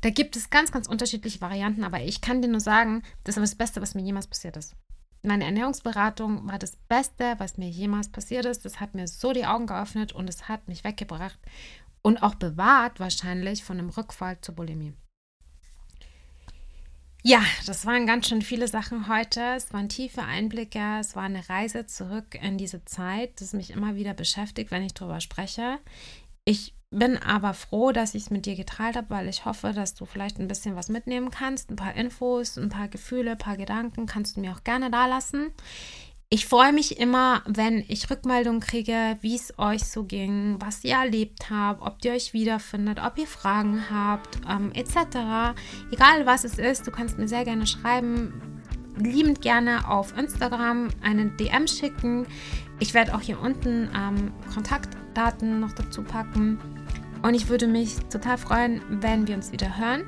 Da 0.00 0.08
gibt 0.08 0.36
es 0.36 0.48
ganz, 0.48 0.72
ganz 0.72 0.88
unterschiedliche 0.88 1.42
Varianten, 1.42 1.84
aber 1.84 2.00
ich 2.00 2.22
kann 2.22 2.40
dir 2.40 2.48
nur 2.48 2.60
sagen, 2.60 3.02
das 3.24 3.36
ist 3.36 3.42
das 3.42 3.54
Beste, 3.56 3.82
was 3.82 3.94
mir 3.94 4.02
jemals 4.02 4.26
passiert 4.26 4.56
ist. 4.56 4.74
Meine 5.22 5.44
Ernährungsberatung 5.44 6.46
war 6.48 6.58
das 6.58 6.76
Beste, 6.88 7.34
was 7.38 7.56
mir 7.56 7.68
jemals 7.68 8.10
passiert 8.10 8.44
ist. 8.44 8.64
Das 8.64 8.80
hat 8.80 8.94
mir 8.94 9.08
so 9.08 9.32
die 9.32 9.46
Augen 9.46 9.66
geöffnet 9.66 10.12
und 10.12 10.28
es 10.28 10.48
hat 10.48 10.68
mich 10.68 10.84
weggebracht 10.84 11.38
und 12.02 12.22
auch 12.22 12.34
bewahrt 12.34 13.00
wahrscheinlich 13.00 13.64
von 13.64 13.78
einem 13.78 13.88
Rückfall 13.88 14.38
zur 14.40 14.54
Bulimie. 14.54 14.94
Ja, 17.26 17.42
das 17.64 17.86
waren 17.86 18.06
ganz 18.06 18.28
schön 18.28 18.42
viele 18.42 18.68
Sachen 18.68 19.08
heute. 19.08 19.40
Es 19.56 19.72
waren 19.72 19.88
tiefe 19.88 20.20
Einblicke. 20.20 20.98
Es 21.00 21.16
war 21.16 21.22
eine 21.22 21.48
Reise 21.48 21.86
zurück 21.86 22.34
in 22.42 22.58
diese 22.58 22.84
Zeit, 22.84 23.40
das 23.40 23.54
mich 23.54 23.70
immer 23.70 23.94
wieder 23.94 24.12
beschäftigt, 24.12 24.70
wenn 24.70 24.82
ich 24.82 24.92
darüber 24.92 25.22
spreche. 25.22 25.78
Ich 26.44 26.74
bin 26.90 27.16
aber 27.16 27.54
froh, 27.54 27.92
dass 27.92 28.14
ich 28.14 28.24
es 28.24 28.30
mit 28.30 28.44
dir 28.44 28.56
geteilt 28.56 28.96
habe, 28.96 29.08
weil 29.08 29.26
ich 29.30 29.46
hoffe, 29.46 29.72
dass 29.72 29.94
du 29.94 30.04
vielleicht 30.04 30.38
ein 30.38 30.48
bisschen 30.48 30.76
was 30.76 30.90
mitnehmen 30.90 31.30
kannst. 31.30 31.70
Ein 31.70 31.76
paar 31.76 31.94
Infos, 31.94 32.58
ein 32.58 32.68
paar 32.68 32.88
Gefühle, 32.88 33.30
ein 33.32 33.38
paar 33.38 33.56
Gedanken 33.56 34.04
kannst 34.04 34.36
du 34.36 34.40
mir 34.40 34.52
auch 34.52 34.62
gerne 34.62 34.90
da 34.90 35.06
lassen. 35.06 35.50
Ich 36.30 36.46
freue 36.46 36.72
mich 36.72 36.98
immer, 36.98 37.42
wenn 37.46 37.84
ich 37.86 38.10
Rückmeldungen 38.10 38.60
kriege, 38.60 39.18
wie 39.20 39.36
es 39.36 39.56
euch 39.58 39.84
so 39.84 40.04
ging, 40.04 40.56
was 40.58 40.82
ihr 40.82 40.94
erlebt 40.94 41.50
habt, 41.50 41.82
ob 41.82 42.04
ihr 42.04 42.12
euch 42.12 42.32
wiederfindet, 42.32 42.98
ob 43.04 43.18
ihr 43.18 43.26
Fragen 43.26 43.84
habt, 43.90 44.40
ähm, 44.48 44.72
etc. 44.72 45.54
Egal 45.92 46.26
was 46.26 46.44
es 46.44 46.58
ist, 46.58 46.86
du 46.86 46.90
kannst 46.90 47.18
mir 47.18 47.28
sehr 47.28 47.44
gerne 47.44 47.66
schreiben. 47.66 48.62
Liebend 48.96 49.42
gerne 49.42 49.88
auf 49.88 50.16
Instagram 50.16 50.88
einen 51.02 51.36
DM 51.36 51.66
schicken. 51.66 52.26
Ich 52.80 52.94
werde 52.94 53.14
auch 53.14 53.20
hier 53.20 53.40
unten 53.40 53.90
ähm, 53.94 54.32
Kontaktdaten 54.52 55.60
noch 55.60 55.72
dazu 55.72 56.02
packen. 56.02 56.58
Und 57.22 57.34
ich 57.34 57.48
würde 57.48 57.66
mich 57.66 57.96
total 58.10 58.38
freuen, 58.38 58.80
wenn 58.88 59.26
wir 59.26 59.34
uns 59.34 59.52
wieder 59.52 59.78
hören. 59.78 60.04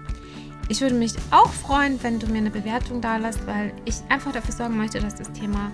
Ich 0.68 0.80
würde 0.80 0.96
mich 0.96 1.14
auch 1.30 1.52
freuen, 1.52 2.02
wenn 2.02 2.18
du 2.18 2.26
mir 2.26 2.38
eine 2.38 2.50
Bewertung 2.50 3.00
da 3.00 3.16
lässt, 3.16 3.46
weil 3.46 3.72
ich 3.84 3.96
einfach 4.08 4.32
dafür 4.32 4.52
sorgen 4.52 4.76
möchte, 4.76 4.98
dass 4.98 5.14
das 5.14 5.32
Thema 5.32 5.70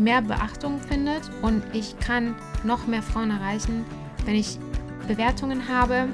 mehr 0.00 0.22
Beachtung 0.22 0.80
findet 0.80 1.22
und 1.42 1.62
ich 1.72 1.98
kann 1.98 2.34
noch 2.64 2.86
mehr 2.86 3.02
Frauen 3.02 3.30
erreichen, 3.30 3.84
wenn 4.24 4.34
ich 4.34 4.58
Bewertungen 5.06 5.68
habe, 5.68 6.08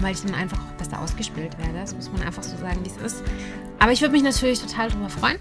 weil 0.00 0.12
ich 0.12 0.22
dann 0.22 0.34
einfach 0.34 0.58
auch 0.58 0.72
besser 0.78 1.00
ausgespielt 1.00 1.58
werde. 1.58 1.74
Das 1.74 1.94
muss 1.94 2.10
man 2.12 2.22
einfach 2.22 2.42
so 2.42 2.56
sagen, 2.56 2.80
wie 2.84 2.90
es 2.90 2.96
ist. 2.96 3.22
Aber 3.78 3.92
ich 3.92 4.00
würde 4.00 4.12
mich 4.12 4.22
natürlich 4.22 4.60
total 4.60 4.88
darüber 4.90 5.08
freuen. 5.08 5.38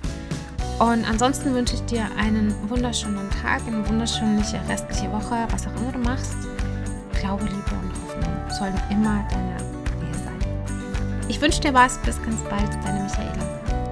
Und 0.79 1.09
ansonsten 1.09 1.55
wünsche 1.55 1.73
ich 1.73 1.81
dir 1.85 2.05
einen 2.17 2.53
wunderschönen 2.69 3.29
Tag, 3.41 3.61
eine 3.65 3.87
wunderschöne 3.87 4.43
restliche 4.69 5.11
Woche, 5.11 5.47
was 5.49 5.65
auch 5.65 5.75
immer 5.81 5.91
du 5.91 5.99
machst. 5.99 6.35
Glaube, 7.19 7.45
Liebe 7.45 7.57
und 7.81 7.91
Hoffnung 8.03 8.51
sollen 8.51 8.79
immer 8.91 9.27
deine 9.31 9.55
Nähe 10.03 10.13
sein. 10.13 10.39
Ich 11.27 11.41
wünsche 11.41 11.61
dir 11.61 11.73
was. 11.73 11.97
Bis 11.99 12.21
ganz 12.21 12.41
bald. 12.43 12.69
Deine 12.83 13.03
Michaela. 13.03 13.86